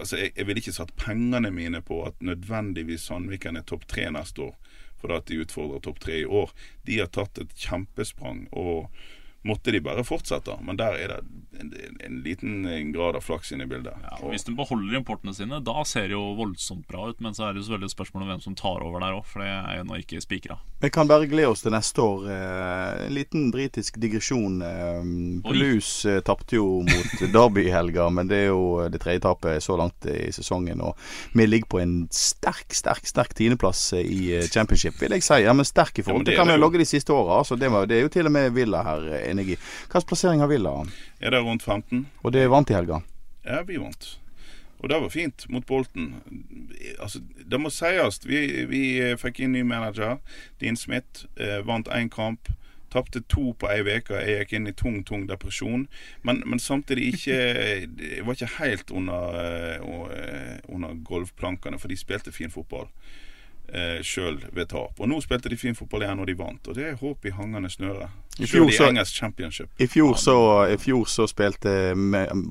Altså, 0.00 0.16
jeg, 0.16 0.32
jeg 0.36 0.46
ville 0.46 0.58
ikke 0.60 0.72
satt 0.72 0.96
pengene 0.96 1.50
mine 1.52 1.80
på 1.82 2.06
at 2.06 2.14
nødvendigvis 2.20 3.00
Sandviken 3.06 3.56
er 3.56 3.62
topp 3.62 3.86
tre 3.86 4.08
neste 4.10 4.42
år, 4.42 4.54
fordi 5.00 5.14
at 5.14 5.26
de 5.26 5.40
utfordrer 5.44 5.80
topp 5.80 6.00
tre 6.00 6.20
i 6.20 6.24
år. 6.24 6.50
De 6.86 6.98
har 6.98 7.06
tatt 7.06 7.38
et 7.38 7.52
kjempesprang, 7.54 8.48
og 8.52 8.88
måtte 9.44 9.72
de 9.74 9.80
bare 9.82 10.04
fortsette. 10.06 10.54
Men 10.62 10.76
der 10.78 10.94
er 10.98 11.08
det 11.08 11.20
en, 11.60 11.72
en 12.06 12.20
liten 12.24 12.62
grad 12.94 13.16
av 13.18 13.22
flaks 13.26 13.52
inne 13.52 13.64
i 13.64 13.70
bildet. 13.70 13.94
ja, 14.02 14.16
Og- 14.22 14.30
Hvis 14.32 14.44
de 14.46 14.54
beholder 14.56 14.96
importene 14.98 15.34
sine, 15.34 15.60
da 15.62 15.82
ser 15.84 16.08
det 16.08 16.16
jo 16.16 16.34
voldsomt 16.38 16.86
bra 16.88 17.08
ut. 17.10 17.20
Men 17.20 17.34
så 17.34 17.48
er 17.48 17.54
det 17.54 17.62
selvfølgelig 17.64 17.90
et 17.90 17.96
spørsmål 17.96 18.22
om 18.22 18.28
hvem 18.32 18.40
som 18.44 18.54
tar 18.58 18.82
over 18.82 19.00
der 19.00 19.16
òg, 19.18 19.24
for 19.26 19.40
det 19.44 19.48
er 19.50 19.76
jo 19.78 19.84
nå 19.90 19.98
ikke 20.00 20.20
spikra. 20.24 20.56
Vi 20.82 20.90
kan 20.90 21.06
bare 21.10 21.26
glede 21.30 21.50
oss 21.52 21.62
til 21.62 21.72
neste 21.74 22.02
år. 22.02 22.24
Eh, 22.32 23.06
en 23.06 23.14
liten 23.14 23.50
britisk 23.54 23.98
digresjon. 24.02 24.58
Blues 25.42 25.42
Toulouse 25.44 26.10
eh, 26.10 26.20
tapte 26.26 26.56
jo 26.56 26.82
mot 26.86 27.22
Derby 27.36 27.66
i 27.68 27.72
helga, 27.74 28.08
men 28.10 28.28
det 28.30 28.40
er 28.44 28.48
jo 28.50 28.88
det 28.90 29.00
tredje 29.02 29.22
tapet 29.26 29.62
så 29.62 29.76
langt 29.78 30.06
i 30.10 30.30
sesongen. 30.34 30.80
Og 30.82 30.96
vi 31.36 31.46
ligger 31.46 31.68
på 31.76 31.82
en 31.82 31.94
sterk, 32.10 32.72
sterk 32.74 33.06
sterk 33.06 33.34
tiendeplass 33.38 33.92
eh, 33.98 34.02
i 34.06 34.20
eh, 34.38 34.48
championship, 34.50 34.98
vil 35.02 35.14
jeg 35.18 35.22
si. 35.26 35.40
Ja, 35.44 35.52
men 35.56 35.68
sterk 35.68 35.98
i 35.98 36.06
forhold 36.06 36.26
det 36.26 36.34
til 36.34 36.40
hva 36.42 36.48
vi 36.48 36.54
har 36.56 36.58
jo. 36.60 36.64
logget 36.66 36.84
de 36.86 36.90
siste 36.94 37.14
åra. 37.14 37.38
Altså, 37.42 37.56
det, 37.60 37.70
det 37.90 37.98
er 38.00 38.02
jo 38.06 38.12
til 38.12 38.26
og 38.30 38.34
med 38.34 38.50
Villa 38.56 38.82
her 38.86 39.06
eh, 39.12 39.28
enig 39.32 39.54
i. 39.54 39.60
Slags 39.90 40.08
plassering 40.08 40.42
har 40.44 40.50
Villa? 40.52 40.74
Er 41.20 41.34
det 41.34 41.42
rundt 41.44 41.64
15? 41.66 42.06
Og 42.22 42.34
det 42.34 42.48
vant 42.52 42.70
i 42.70 42.76
helga. 42.76 43.02
Ja, 43.44 43.62
vi 43.66 43.80
vant. 43.82 44.16
Og 44.82 44.88
det 44.90 44.98
var 44.98 45.08
fint 45.14 45.44
mot 45.48 45.66
Bolten. 45.66 46.14
Altså, 46.98 47.20
det 47.50 47.60
må 47.60 47.70
sies. 47.70 48.18
Vi, 48.26 48.64
vi 48.66 48.82
fikk 49.18 49.44
inn 49.44 49.54
ny 49.54 49.62
manager. 49.66 50.18
Dean 50.60 50.76
Smith 50.76 51.26
eh, 51.38 51.60
vant 51.66 51.90
én 51.94 52.10
kamp. 52.10 52.50
Tapte 52.92 53.22
to 53.30 53.52
på 53.56 53.70
ei 53.72 53.80
uke. 53.86 54.18
Jeg 54.18 54.42
gikk 54.42 54.56
inn 54.58 54.68
i 54.68 54.74
tung, 54.76 54.98
tung 55.06 55.28
depresjon. 55.30 55.86
Men, 56.26 56.42
men 56.46 56.60
samtidig 56.60 57.12
ikke 57.14 57.38
Jeg 58.16 58.26
var 58.26 58.36
ikke 58.36 58.56
helt 58.58 58.90
under, 58.90 59.38
uh, 59.80 60.58
under 60.68 60.98
golfplankene, 61.06 61.78
for 61.78 61.88
de 61.88 61.96
spilte 61.96 62.34
fin 62.34 62.50
fotball 62.50 62.90
eh, 63.72 64.02
sjøl 64.04 64.38
ved 64.52 64.68
tap. 64.68 65.00
Og 65.00 65.08
nå 65.08 65.20
spilte 65.24 65.48
de 65.48 65.56
fin 65.56 65.74
fotball 65.74 66.02
igjen, 66.04 66.20
og 66.20 66.26
de 66.28 66.34
vant. 66.38 66.68
Og 66.68 66.74
det 66.76 66.84
er 66.90 66.98
håp 67.00 67.24
i 67.26 67.30
hangende 67.30 67.70
snøre. 67.72 68.08
I 68.38 68.46
fjor 68.46 68.70
så- 68.70 68.86
I 69.78 69.86
fjor, 69.86 70.14
så, 70.16 70.36
I 70.72 70.76
fjor 70.76 71.04
så 71.08 71.26
spilte 71.28 71.94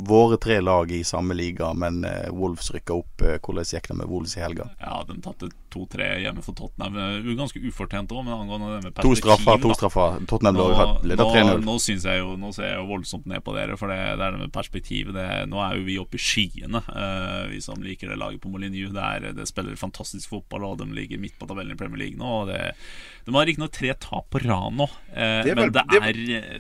våre 0.08 0.38
tre 0.38 0.60
lag 0.62 0.92
i 0.92 1.04
samme 1.04 1.34
liga, 1.34 1.74
men 1.74 2.04
eh, 2.06 2.30
Wolves 2.32 2.72
rykka 2.72 2.94
opp. 2.94 3.22
Eh, 3.22 3.38
hvordan 3.40 3.66
gikk 3.66 3.88
det 3.88 3.98
med 3.98 4.08
Wolves 4.08 4.38
i 4.38 4.42
helga? 4.42 4.70
Ja, 4.80 5.04
de 5.08 5.22
tapte 5.22 5.50
2-3 5.72 6.08
hjemme 6.26 6.44
for 6.46 6.54
Tottenham. 6.58 6.98
Eh, 6.98 7.36
Ganske 7.42 7.62
ufortjent 7.64 8.12
òg, 8.12 8.26
men 8.28 8.34
angående 8.36 8.76
det 8.76 8.84
med 8.90 8.96
To 9.02 9.14
straffer, 9.16 9.58
to 9.64 9.74
straffer. 9.78 10.20
Tottenham 10.30 10.56
lå 10.60 10.68
leda 11.08 11.24
nå, 11.24 11.32
3-0. 11.34 11.64
nå, 11.66 11.76
synes 11.82 12.04
jeg 12.06 12.20
jo, 12.22 12.36
nå 12.38 12.52
ser 12.54 12.68
jeg 12.72 12.78
jo 12.82 12.88
voldsomt 12.92 13.26
ned 13.32 13.44
på 13.46 13.56
dere, 13.56 13.78
for 13.80 13.88
det, 13.92 14.00
det 14.20 14.26
er 14.28 14.36
det 14.36 14.42
med 14.44 14.52
perspektivet. 14.56 15.14
Det, 15.16 15.28
nå 15.52 15.62
er 15.66 15.78
jo 15.80 15.86
vi 15.88 15.98
oppe 16.02 16.20
i 16.20 16.22
skyene, 16.22 16.84
uh, 16.90 17.48
vi 17.52 17.62
som 17.64 17.82
liker 17.82 18.12
det 18.12 18.20
laget 18.22 18.42
på 18.44 18.52
Molyneux. 18.52 18.92
Det, 18.94 19.02
er- 19.02 19.34
det 19.38 19.48
spiller 19.50 19.76
fantastisk 19.80 20.30
fotball, 20.30 20.66
og 20.74 20.78
de 20.84 20.90
ligger 20.94 21.18
midt 21.22 21.38
på 21.40 21.48
tabellen 21.50 21.74
i 21.74 21.80
Premier 21.80 22.04
League 22.06 22.20
nå. 22.20 22.32
Og 22.44 22.52
det, 22.52 22.62
de 23.26 23.34
har 23.36 23.46
riktignok 23.46 23.72
tre 23.76 23.94
tap 24.02 24.30
på 24.34 24.40
rad 24.44 24.74
nå, 24.76 24.88
uh, 24.90 25.16
Det 25.16 25.52
er 25.52 25.56
vel- 25.56 25.56
men 25.56 25.72
det 25.72 25.84
det- 25.92 26.02
er, 26.02 26.14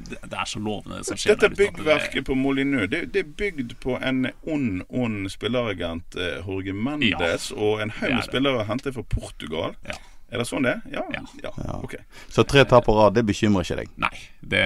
det, 0.09 0.19
det 0.29 0.37
er 0.39 0.45
så 0.49 0.59
lovende, 0.61 0.97
det 1.01 1.05
som 1.09 1.17
skjer 1.17 1.35
Dette 1.35 1.49
det- 1.49 1.57
byggverket 1.61 2.25
på 2.27 2.35
Molyneux 2.37 2.87
det, 2.89 3.11
det 3.13 3.25
er 3.25 3.29
bygd 3.37 3.75
på 3.81 3.97
en 4.01 4.27
ond, 4.47 4.83
ond 4.89 5.29
spilleragent, 5.31 6.15
eh, 6.15 6.41
Jorge 6.45 6.73
Mendes, 6.73 7.51
og 7.51 7.81
en 7.81 7.89
haug 7.89 8.09
er 8.09 8.15
med 8.15 8.23
spillere 8.27 8.65
hentet 8.67 8.93
fra 8.95 9.00
Portugal. 9.03 9.75
Ja. 9.87 9.97
Er 10.31 10.39
det 10.39 10.45
sånn 10.47 10.63
det? 10.63 10.77
Ja. 10.93 11.01
Ja. 11.11 11.21
ja. 11.43 11.77
Okay. 11.83 12.05
Så 12.31 12.45
tre 12.47 12.63
tap 12.63 12.85
på 12.87 12.93
rad, 12.95 13.17
det 13.17 13.25
bekymrer 13.27 13.65
ikke 13.65 13.81
deg. 13.81 13.89
Nei, 13.99 14.13
det, 14.39 14.61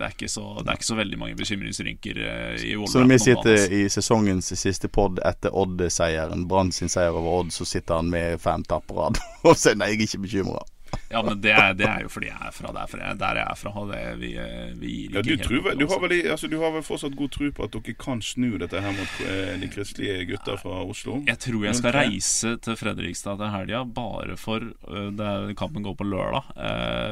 det, 0.00 0.06
er 0.06 0.14
ikke 0.14 0.30
så, 0.32 0.44
det 0.62 0.72
er 0.72 0.78
ikke 0.80 0.88
så 0.88 0.96
veldig 0.96 1.18
mange 1.20 1.36
bekymringsrynker 1.36 2.20
i 2.22 2.30
i 2.70 2.76
Så 2.88 3.02
når 3.02 3.10
vi 3.10 3.18
sitter 3.20 3.74
i 3.76 3.82
sesongens 3.92 4.48
siste 4.56 4.88
pod 4.88 5.20
etter 5.28 5.52
Odd-seieren, 5.52 6.46
Brann 6.48 6.72
sin 6.72 6.88
seier 6.92 7.12
over 7.12 7.42
Odd, 7.42 7.52
så 7.52 7.68
sitter 7.68 8.00
han 8.00 8.08
med 8.12 8.40
fem 8.40 8.64
tap 8.64 8.88
på 8.88 8.96
rad 9.02 9.20
og 9.44 9.52
sier 9.60 9.76
nei, 9.76 9.92
jeg 9.92 10.00
er 10.00 10.08
ikke 10.08 10.24
bekymra. 10.24 10.64
Ja, 11.12 11.20
men 11.22 11.40
det 11.44 11.52
er, 11.52 11.74
det 11.76 11.84
er 11.84 12.04
jo 12.06 12.10
fordi 12.12 12.30
jeg 12.30 12.40
er 12.40 12.54
fra 12.56 12.72
der, 12.72 12.92
jeg, 12.96 13.16
der 13.20 13.38
jeg 13.40 13.44
er 13.44 13.58
fra. 13.60 13.84
Det, 13.90 14.00
vi, 14.20 14.30
eh, 14.40 14.72
vi 14.80 14.92
gir 14.94 15.16
Ja, 15.18 15.22
du, 15.26 15.32
tror, 15.42 15.68
du, 15.76 15.84
har 15.90 16.00
vel, 16.00 16.14
altså, 16.34 16.48
du 16.48 16.56
har 16.62 16.72
vel 16.72 16.84
fortsatt 16.86 17.16
god 17.18 17.34
tro 17.36 17.50
på 17.52 17.66
at 17.66 17.76
dere 17.76 17.96
kan 18.00 18.22
snu 18.24 18.54
dette 18.62 18.80
her 18.80 18.96
mot 18.96 19.18
eh, 19.26 19.52
de 19.60 19.70
kristelige 19.72 20.24
gutter 20.32 20.60
fra 20.60 20.80
Oslo? 20.82 21.20
Jeg 21.28 21.40
tror 21.44 21.66
jeg 21.68 21.80
skal 21.80 21.96
reise 21.98 22.54
til 22.64 22.78
Fredrikstad 22.80 23.42
til 23.42 23.52
helga 23.52 23.82
bare 23.84 24.38
for 24.40 24.64
er, 24.64 25.52
Kampen 25.58 25.84
går 25.84 25.98
på 26.00 26.08
lørdag. 26.08 26.48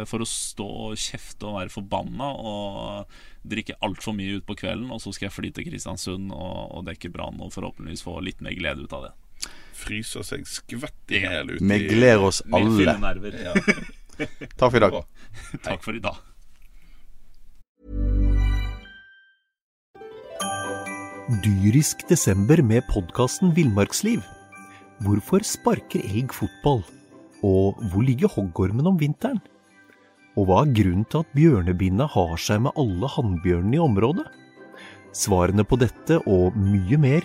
for 0.09 0.25
å 0.25 0.29
stå 0.29 0.69
og 0.91 1.01
kjefte 1.01 1.49
og 1.49 1.59
være 1.59 1.75
forbanna 1.75 2.31
og 2.41 3.19
drikke 3.51 3.77
altfor 3.85 4.17
mye 4.17 4.41
utpå 4.41 4.57
kvelden. 4.63 4.91
Og 4.95 5.03
så 5.05 5.13
skal 5.13 5.29
jeg 5.29 5.37
fly 5.37 5.53
til 5.55 5.69
Kristiansund 5.69 6.33
og, 6.33 6.61
og 6.77 6.87
dekke 6.89 7.13
Brann 7.13 7.41
og 7.41 7.53
forhåpentligvis 7.57 8.05
få 8.07 8.21
litt 8.25 8.41
mer 8.45 8.57
glede 8.57 8.87
ut 8.87 8.97
av 8.97 9.11
det. 9.11 9.13
Fryser 9.81 10.27
seg 10.27 10.49
skvett 10.49 11.15
i 11.15 11.23
hjel 11.23 11.55
ute 11.55 11.65
Vi 11.65 11.79
gleder 11.89 12.27
oss 12.29 12.43
alle. 12.53 12.97
Ja. 13.41 13.55
Takk 14.61 14.67
for 14.69 14.77
i 14.77 14.83
dag. 14.85 14.99
Takk 15.65 15.87
for 15.87 15.97
i 15.97 16.03
dag. 16.05 16.19
Dyrisk 21.45 22.03
desember 22.11 22.59
med 22.67 22.83
podkasten 22.91 23.55
Villmarksliv. 23.55 24.21
Hvorfor 25.07 25.45
sparker 25.47 26.03
elg 26.03 26.35
fotball? 26.35 26.83
Og 27.47 27.79
hvor 27.89 28.05
ligger 28.05 28.29
hoggormen 28.35 28.91
om 28.91 28.99
vinteren? 29.01 29.39
Og 30.37 30.49
hva 30.49 30.65
er 30.65 30.75
grunnen 30.77 31.07
til 31.09 31.23
at 31.23 31.33
bjørnebinna 31.37 32.09
har 32.11 32.35
seg 32.43 32.65
med 32.67 32.77
alle 32.79 33.09
hannbjørnene 33.15 33.79
i 33.79 33.85
området? 33.85 34.27
Svarene 35.17 35.65
på 35.67 35.79
dette 35.81 36.21
og 36.27 36.59
mye 36.59 36.99
mer 37.01 37.25